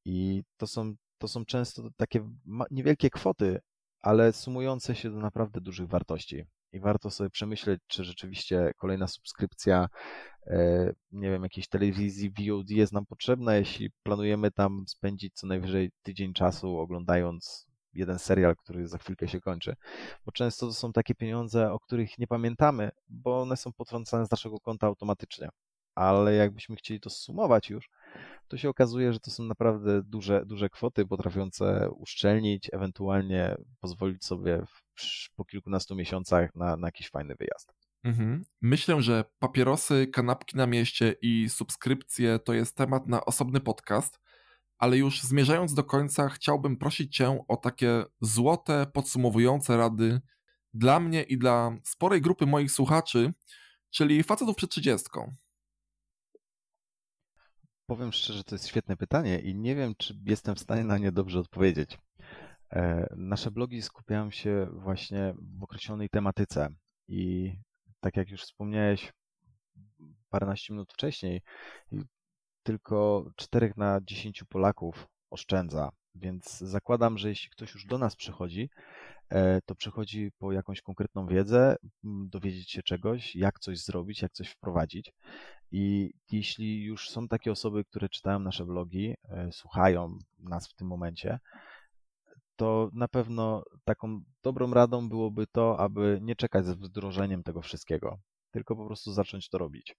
I 0.06 0.44
to 0.58 0.68
są, 0.68 0.96
to 1.18 1.28
są 1.28 1.46
często 1.46 1.90
takie 1.98 2.30
niewielkie 2.72 3.10
kwoty, 3.10 3.60
ale 4.02 4.34
sumujące 4.34 4.96
się 4.96 5.12
do 5.12 5.18
naprawdę 5.18 5.62
dużych 5.62 5.88
wartości. 5.88 6.46
I 6.72 6.80
warto 6.80 7.12
sobie 7.12 7.30
przemyśleć, 7.30 7.82
czy 7.88 8.04
rzeczywiście 8.04 8.72
kolejna 8.78 9.08
subskrypcja 9.08 9.88
E, 10.48 10.94
nie 11.12 11.32
wiem, 11.32 11.44
jakiejś 11.44 11.68
telewizji 11.68 12.32
VOD 12.32 12.70
jest 12.70 12.94
nam 12.94 13.06
potrzebna, 13.06 13.56
jeśli 13.56 13.92
planujemy 14.04 14.52
tam 14.52 14.84
spędzić 14.88 15.34
co 15.34 15.48
najwyżej 15.48 15.92
tydzień 16.04 16.34
czasu 16.34 16.80
oglądając 16.80 17.68
jeden 17.94 18.20
serial, 18.20 18.56
który 18.56 18.88
za 18.88 18.98
chwilkę 18.98 19.28
się 19.28 19.42
kończy. 19.42 19.76
Bo 20.26 20.32
często 20.32 20.68
to 20.68 20.74
są 20.74 20.94
takie 20.94 21.16
pieniądze, 21.16 21.72
o 21.72 21.80
których 21.80 22.18
nie 22.18 22.28
pamiętamy, 22.28 22.92
bo 23.10 23.42
one 23.42 23.58
są 23.58 23.74
potrącane 23.74 24.26
z 24.26 24.32
naszego 24.32 24.60
konta 24.60 24.88
automatycznie. 24.88 25.50
Ale 25.96 26.34
jakbyśmy 26.34 26.76
chcieli 26.76 27.00
to 27.00 27.10
sumować 27.10 27.70
już, 27.70 27.90
to 28.48 28.58
się 28.58 28.70
okazuje, 28.70 29.14
że 29.14 29.20
to 29.20 29.32
są 29.32 29.44
naprawdę 29.44 30.02
duże, 30.04 30.46
duże 30.46 30.70
kwoty 30.70 31.06
potrafiące 31.06 31.90
uszczelnić, 31.90 32.70
ewentualnie 32.74 33.56
pozwolić 33.80 34.26
sobie 34.26 34.64
w, 34.66 35.36
po 35.36 35.46
kilkunastu 35.46 35.96
miesiącach 35.96 36.56
na, 36.56 36.78
na 36.78 36.88
jakiś 36.88 37.10
fajny 37.10 37.36
wyjazd. 37.36 37.74
Mhm. 38.04 38.44
Myślę, 38.62 39.02
że 39.02 39.24
papierosy, 39.40 40.08
kanapki 40.08 40.58
na 40.58 40.68
mieście 40.68 41.16
i 41.22 41.50
subskrypcje 41.50 42.40
to 42.40 42.54
jest 42.54 42.78
temat 42.78 43.08
na 43.08 43.26
osobny 43.26 43.60
podcast, 43.60 44.20
ale 44.78 44.98
już 44.98 45.22
zmierzając 45.22 45.74
do 45.74 45.84
końca, 45.84 46.30
chciałbym 46.30 46.78
prosić 46.78 47.16
Cię 47.16 47.44
o 47.48 47.58
takie 47.58 48.04
złote, 48.22 48.86
podsumowujące 48.94 49.78
rady 49.78 50.22
dla 50.74 51.00
mnie 51.00 51.24
i 51.24 51.38
dla 51.38 51.78
sporej 51.84 52.22
grupy 52.22 52.46
moich 52.46 52.72
słuchaczy, 52.72 53.34
czyli 53.90 54.24
facetów 54.24 54.56
przed 54.56 54.70
trzydziestką. 54.70 55.36
Powiem 57.88 58.12
szczerze, 58.12 58.44
to 58.44 58.56
jest 58.56 58.68
świetne 58.68 58.98
pytanie 58.98 59.40
i 59.40 59.56
nie 59.56 59.76
wiem, 59.76 59.96
czy 59.98 60.20
jestem 60.26 60.56
w 60.56 60.60
stanie 60.60 60.84
na 60.84 60.98
nie 60.98 61.12
dobrze 61.12 61.40
odpowiedzieć. 61.40 61.98
E, 62.72 63.08
nasze 63.18 63.52
blogi 63.52 63.82
skupiają 63.82 64.32
się 64.32 64.68
właśnie 64.72 65.34
w 65.60 65.64
określonej 65.64 66.10
tematyce 66.10 66.70
i 67.08 67.54
tak 68.00 68.18
jak 68.18 68.30
już 68.30 68.42
wspomniałeś 68.42 69.14
paręnaście 70.30 70.74
minut 70.74 70.94
wcześniej, 70.94 71.42
tylko 72.64 73.26
4 73.36 73.74
na 73.78 74.00
10 74.02 74.44
Polaków 74.44 75.08
oszczędza. 75.30 75.90
Więc 76.16 76.58
zakładam, 76.58 77.18
że 77.18 77.30
jeśli 77.30 77.50
ktoś 77.50 77.74
już 77.74 77.86
do 77.86 77.98
nas 77.98 78.16
przychodzi, 78.16 78.70
to 79.66 79.76
przychodzi 79.76 80.32
po 80.38 80.52
jakąś 80.52 80.82
konkretną 80.82 81.28
wiedzę, 81.28 81.76
dowiedzieć 82.04 82.72
się 82.72 82.84
czegoś, 82.84 83.36
jak 83.36 83.60
coś 83.60 83.84
zrobić, 83.84 84.22
jak 84.22 84.32
coś 84.32 84.50
wprowadzić. 84.50 85.14
I 85.72 86.14
jeśli 86.32 86.84
już 86.84 87.10
są 87.10 87.28
takie 87.28 87.52
osoby, 87.52 87.86
które 87.86 88.10
czytają 88.10 88.40
nasze 88.40 88.66
blogi, 88.66 89.16
e, 89.30 89.52
słuchają 89.52 90.18
nas 90.40 90.68
w 90.68 90.74
tym 90.74 90.88
momencie, 90.88 91.40
to 92.56 92.90
na 92.94 93.08
pewno 93.08 93.64
taką 93.86 94.22
dobrą 94.44 94.74
radą 94.74 95.10
byłoby 95.10 95.48
to, 95.48 95.80
aby 95.80 96.20
nie 96.22 96.36
czekać 96.36 96.66
z 96.66 96.70
wdrożeniem 96.70 97.44
tego 97.44 97.62
wszystkiego, 97.62 98.20
tylko 98.52 98.76
po 98.76 98.86
prostu 98.86 99.14
zacząć 99.14 99.50
to 99.50 99.58
robić. 99.58 99.96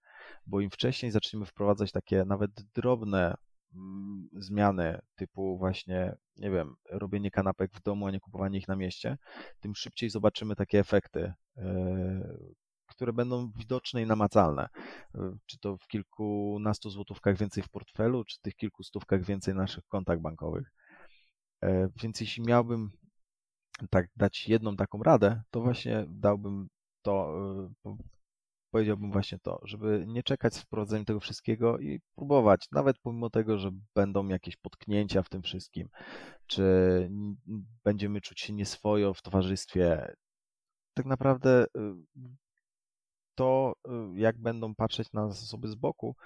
Bo 0.46 0.60
im 0.60 0.70
wcześniej 0.70 1.12
zaczniemy 1.12 1.46
wprowadzać 1.46 1.92
takie 1.92 2.24
nawet 2.24 2.50
drobne 2.74 3.34
zmiany, 4.32 4.98
typu 5.16 5.58
właśnie, 5.58 6.16
nie 6.36 6.50
wiem, 6.50 6.74
robienie 6.90 7.30
kanapek 7.30 7.72
w 7.74 7.82
domu, 7.82 8.06
a 8.06 8.10
nie 8.10 8.20
kupowanie 8.20 8.58
ich 8.58 8.68
na 8.68 8.76
mieście, 8.76 9.18
tym 9.60 9.74
szybciej 9.74 10.10
zobaczymy 10.10 10.56
takie 10.56 10.78
efekty, 10.78 11.32
e, 11.56 12.38
które 12.86 13.12
będą 13.12 13.52
widoczne 13.56 14.02
i 14.02 14.06
namacalne. 14.06 14.68
E, 15.14 15.36
czy 15.46 15.58
to 15.58 15.76
w 15.76 15.86
kilkunastu 15.86 16.90
złotówkach 16.90 17.36
więcej 17.36 17.62
w 17.62 17.68
portfelu, 17.68 18.24
czy 18.24 18.40
tych 18.40 18.54
kilku 18.54 18.82
stówkach 18.82 19.24
więcej 19.24 19.54
na 19.54 19.60
naszych 19.60 19.84
kontach 19.84 20.20
bankowych. 20.20 20.72
E, 21.62 21.88
więc 22.02 22.20
jeśli 22.20 22.42
miałbym 22.42 22.90
tak 23.90 24.06
dać 24.16 24.48
jedną 24.48 24.76
taką 24.76 25.02
radę, 25.02 25.42
to 25.50 25.60
właśnie 25.60 26.06
dałbym 26.08 26.68
to, 27.02 27.32
powiedziałbym 28.70 29.12
właśnie 29.12 29.38
to, 29.38 29.60
żeby 29.62 30.04
nie 30.06 30.22
czekać 30.22 30.54
z 30.54 30.60
wprowadzeniem 30.60 31.04
tego 31.04 31.20
wszystkiego 31.20 31.78
i 31.78 32.00
próbować, 32.14 32.66
nawet 32.72 32.98
pomimo 32.98 33.30
tego, 33.30 33.58
że 33.58 33.70
będą 33.94 34.28
jakieś 34.28 34.56
potknięcia 34.56 35.22
w 35.22 35.28
tym 35.28 35.42
wszystkim, 35.42 35.88
czy 36.46 36.64
będziemy 37.84 38.20
czuć 38.20 38.40
się 38.40 38.52
nieswojo 38.52 39.14
w 39.14 39.22
towarzystwie. 39.22 40.14
Tak 40.94 41.06
naprawdę 41.06 41.66
e, 41.76 41.94
to, 43.38 43.74
jak 44.14 44.38
będą 44.38 44.74
patrzeć 44.74 45.12
na 45.12 45.26
nas 45.26 45.42
osoby 45.42 45.68
z 45.68 45.74
boku, 45.74 46.16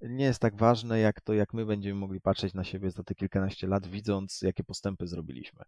nie 0.00 0.24
jest 0.24 0.40
tak 0.40 0.56
ważne, 0.56 0.98
jak 0.98 1.20
to, 1.20 1.34
jak 1.34 1.54
my 1.54 1.66
będziemy 1.66 2.00
mogli 2.00 2.20
patrzeć 2.20 2.54
na 2.54 2.64
siebie 2.64 2.90
za 2.90 3.02
te 3.02 3.14
kilkanaście 3.14 3.66
lat, 3.66 3.86
widząc, 3.86 4.42
jakie 4.42 4.64
postępy 4.64 5.06
zrobiliśmy. 5.06 5.64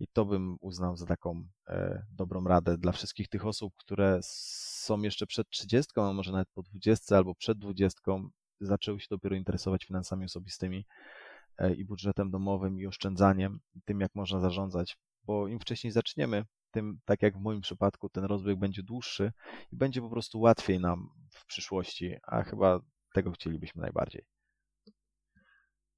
I 0.00 0.08
to 0.08 0.24
bym 0.24 0.56
uznał 0.60 0.96
za 0.96 1.06
taką 1.06 1.44
e, 1.68 2.02
dobrą 2.10 2.44
radę 2.44 2.78
dla 2.78 2.92
wszystkich 2.92 3.28
tych 3.28 3.46
osób, 3.46 3.74
które 3.76 4.18
są 4.22 5.02
jeszcze 5.02 5.26
przed 5.26 5.48
30, 5.48 5.92
a 5.96 6.12
może 6.12 6.32
nawet 6.32 6.48
po 6.54 6.62
20 6.62 7.16
albo 7.16 7.34
przed 7.34 7.58
20, 7.58 8.00
zaczęły 8.60 9.00
się 9.00 9.06
dopiero 9.10 9.36
interesować 9.36 9.84
finansami 9.84 10.24
osobistymi 10.24 10.86
e, 11.58 11.74
i 11.74 11.84
budżetem 11.84 12.30
domowym 12.30 12.80
i 12.80 12.86
oszczędzaniem, 12.86 13.60
tym, 13.84 14.00
jak 14.00 14.14
można 14.14 14.40
zarządzać, 14.40 14.96
bo 15.24 15.48
im 15.48 15.60
wcześniej 15.60 15.90
zaczniemy, 15.90 16.44
tym, 16.74 16.98
tak 17.04 17.22
jak 17.22 17.36
w 17.36 17.40
moim 17.40 17.60
przypadku, 17.60 18.08
ten 18.08 18.24
rozbieg 18.24 18.58
będzie 18.58 18.82
dłuższy 18.82 19.32
i 19.72 19.76
będzie 19.76 20.00
po 20.00 20.10
prostu 20.10 20.40
łatwiej 20.40 20.80
nam 20.80 21.10
w 21.30 21.46
przyszłości, 21.46 22.16
a 22.22 22.42
chyba 22.42 22.80
tego 23.14 23.32
chcielibyśmy 23.32 23.82
najbardziej. 23.82 24.26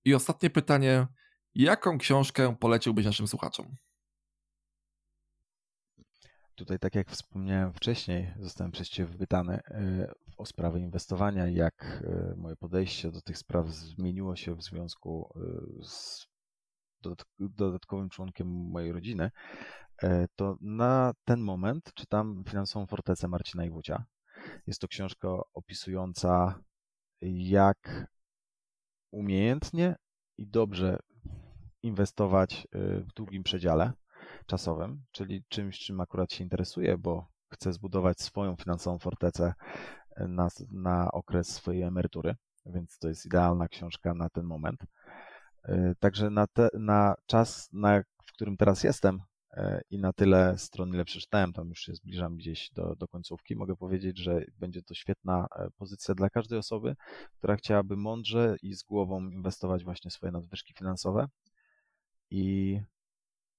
I 0.05 0.15
ostatnie 0.15 0.51
pytanie. 0.51 1.07
Jaką 1.55 1.99
książkę 1.99 2.57
poleciłbyś 2.61 3.07
naszym 3.07 3.27
słuchaczom? 3.27 3.77
Tutaj, 6.55 6.79
tak 6.79 6.95
jak 6.95 7.11
wspomniałem 7.11 7.73
wcześniej, 7.73 8.35
zostałem 8.41 8.73
przez 8.73 8.89
Ciebie 8.89 9.13
wypytany 9.13 9.61
e, 9.71 10.13
o 10.37 10.47
sprawę 10.47 10.81
inwestowania, 10.81 11.49
jak 11.49 12.03
e, 12.05 12.35
moje 12.37 12.57
podejście 12.57 13.11
do 13.11 13.21
tych 13.21 13.39
spraw 13.39 13.69
zmieniło 13.69 14.37
się 14.37 14.55
w 14.55 14.63
związku 14.63 15.33
e, 15.37 15.85
z 15.85 16.27
dodatkowym 17.39 18.09
członkiem 18.09 18.49
mojej 18.49 18.93
rodziny, 18.93 19.31
to 20.37 20.57
na 20.61 21.13
ten 21.25 21.41
moment 21.41 21.95
czytam 21.95 22.45
Finansową 22.49 22.87
Fortecę 22.87 23.29
Marcina 23.29 23.65
Iwucia. 23.65 24.05
Jest 24.67 24.81
to 24.81 24.89
książka 24.89 25.29
opisująca, 25.55 26.61
jak 27.23 28.07
umiejętnie 29.11 29.97
i 30.39 30.47
dobrze 30.47 30.99
inwestować 31.83 32.67
w 32.75 33.13
długim 33.17 33.43
przedziale 33.43 33.93
czasowym, 34.47 35.05
czyli 35.11 35.45
czymś, 35.49 35.79
czym 35.79 36.01
akurat 36.01 36.33
się 36.33 36.45
interesuję, 36.45 36.99
bo 36.99 37.29
chcę 37.53 37.73
zbudować 37.73 38.21
swoją 38.21 38.57
finansową 38.57 38.99
fortecę 38.99 39.55
na, 40.29 40.49
na 40.71 41.13
okres 41.13 41.49
swojej 41.49 41.83
emerytury, 41.83 42.35
więc 42.67 42.99
to 42.99 43.09
jest 43.09 43.27
idealna 43.27 43.69
książka 43.69 44.15
na 44.15 44.29
ten 44.29 44.45
moment. 44.45 44.81
E, 45.65 45.95
także 46.01 46.31
na, 46.31 46.47
te, 46.47 46.69
na 46.75 47.15
czas, 47.27 47.69
na, 47.73 48.03
w 48.27 48.33
którym 48.33 48.57
teraz 48.57 48.85
jestem 48.85 49.17
e, 49.17 49.36
i 49.91 49.99
na 49.99 50.13
tyle 50.13 50.59
stron, 50.59 50.95
ile 50.95 51.05
przeczytałem, 51.05 51.53
tam 51.53 51.69
już 51.69 51.81
się 51.81 51.95
zbliżam 51.95 52.37
gdzieś 52.37 52.71
do, 52.71 52.97
do 52.97 53.09
końcówki, 53.09 53.57
mogę 53.57 53.77
powiedzieć, 53.77 54.19
że 54.19 54.45
będzie 54.59 54.83
to 54.83 54.95
świetna 54.95 55.47
e, 55.57 55.69
pozycja 55.77 56.15
dla 56.15 56.31
każdej 56.31 56.59
osoby, 56.59 56.97
która 57.39 57.57
chciałaby 57.57 57.97
mądrze 57.97 58.57
i 58.63 58.75
z 58.75 58.83
głową 58.83 59.29
inwestować 59.31 59.85
właśnie 59.85 60.11
swoje 60.11 60.33
nadwyżki 60.33 60.75
finansowe. 60.75 61.27
I 62.31 62.81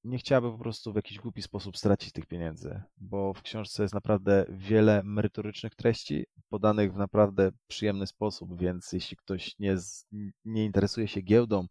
nie 0.07 0.17
chciałaby 0.17 0.51
po 0.51 0.57
prostu 0.57 0.93
w 0.93 0.95
jakiś 0.95 1.19
głupi 1.19 1.41
sposób 1.41 1.77
stracić 1.77 2.11
tych 2.11 2.25
pieniędzy, 2.25 2.81
bo 2.97 3.33
w 3.33 3.41
książce 3.41 3.83
jest 3.83 3.93
naprawdę 3.93 4.45
wiele 4.49 5.01
merytorycznych 5.03 5.75
treści, 5.75 6.25
podanych 6.49 6.93
w 6.93 6.97
naprawdę 6.97 7.51
przyjemny 7.67 8.07
sposób, 8.07 8.59
więc 8.59 8.93
jeśli 8.93 9.17
ktoś 9.17 9.59
nie, 9.59 9.75
nie 10.45 10.65
interesuje 10.65 11.07
się 11.07 11.21
giełdą, 11.21 11.67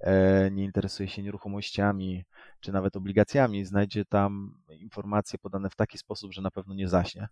e, 0.00 0.50
nie 0.50 0.64
interesuje 0.64 1.08
się 1.08 1.22
nieruchomościami, 1.22 2.24
czy 2.60 2.72
nawet 2.72 2.96
obligacjami, 2.96 3.64
znajdzie 3.64 4.04
tam 4.04 4.62
informacje 4.70 5.38
podane 5.38 5.70
w 5.70 5.76
taki 5.76 5.98
sposób, 5.98 6.32
że 6.32 6.42
na 6.42 6.50
pewno 6.50 6.74
nie 6.74 6.88
zaśnie. 6.88 7.28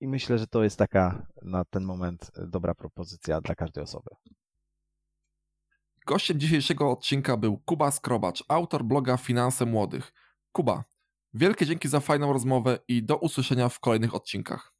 I 0.00 0.08
myślę, 0.08 0.38
że 0.38 0.46
to 0.46 0.64
jest 0.64 0.78
taka 0.78 1.26
na 1.42 1.64
ten 1.64 1.84
moment 1.84 2.30
dobra 2.48 2.74
propozycja 2.74 3.40
dla 3.40 3.54
każdej 3.54 3.84
osoby. 3.84 4.10
Gościem 6.06 6.40
dzisiejszego 6.40 6.90
odcinka 6.90 7.36
był 7.36 7.58
Kuba 7.58 7.90
Skrobacz, 7.90 8.44
autor 8.48 8.84
bloga 8.84 9.16
Finanse 9.16 9.66
Młodych. 9.66 10.12
Kuba, 10.52 10.84
wielkie 11.34 11.66
dzięki 11.66 11.88
za 11.88 12.00
fajną 12.00 12.32
rozmowę 12.32 12.78
i 12.88 13.02
do 13.02 13.16
usłyszenia 13.16 13.68
w 13.68 13.80
kolejnych 13.80 14.14
odcinkach. 14.14 14.74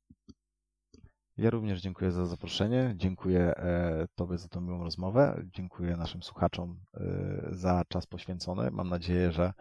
Ja 1.36 1.50
również 1.50 1.80
dziękuję 1.80 2.12
za 2.12 2.26
zaproszenie, 2.26 2.94
dziękuję 2.96 3.40
e, 3.40 4.06
Tobie 4.14 4.38
za 4.38 4.48
tę 4.48 4.60
miłą 4.60 4.84
rozmowę, 4.84 5.42
dziękuję 5.44 5.96
naszym 5.96 6.22
słuchaczom 6.22 6.80
e, 6.94 7.48
za 7.50 7.82
czas 7.88 8.06
poświęcony. 8.06 8.70
Mam 8.70 8.88
nadzieję, 8.88 9.32
że 9.32 9.52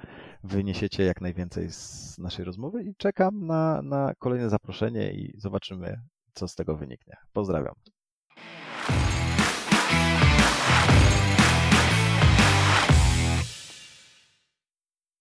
wyniesiecie 0.43 1.04
jak 1.04 1.21
najwięcej 1.21 1.71
z 1.71 2.17
naszej 2.17 2.45
rozmowy 2.45 2.84
i 2.84 2.95
czekam 2.95 3.45
na, 3.45 3.82
na 3.82 4.13
kolejne 4.19 4.49
zaproszenie 4.49 5.13
i 5.13 5.34
zobaczymy, 5.38 6.02
co 6.34 6.47
z 6.47 6.56
tego 6.56 6.78
wyniknie. 6.78 7.15
Pozdrawiam. 7.34 7.76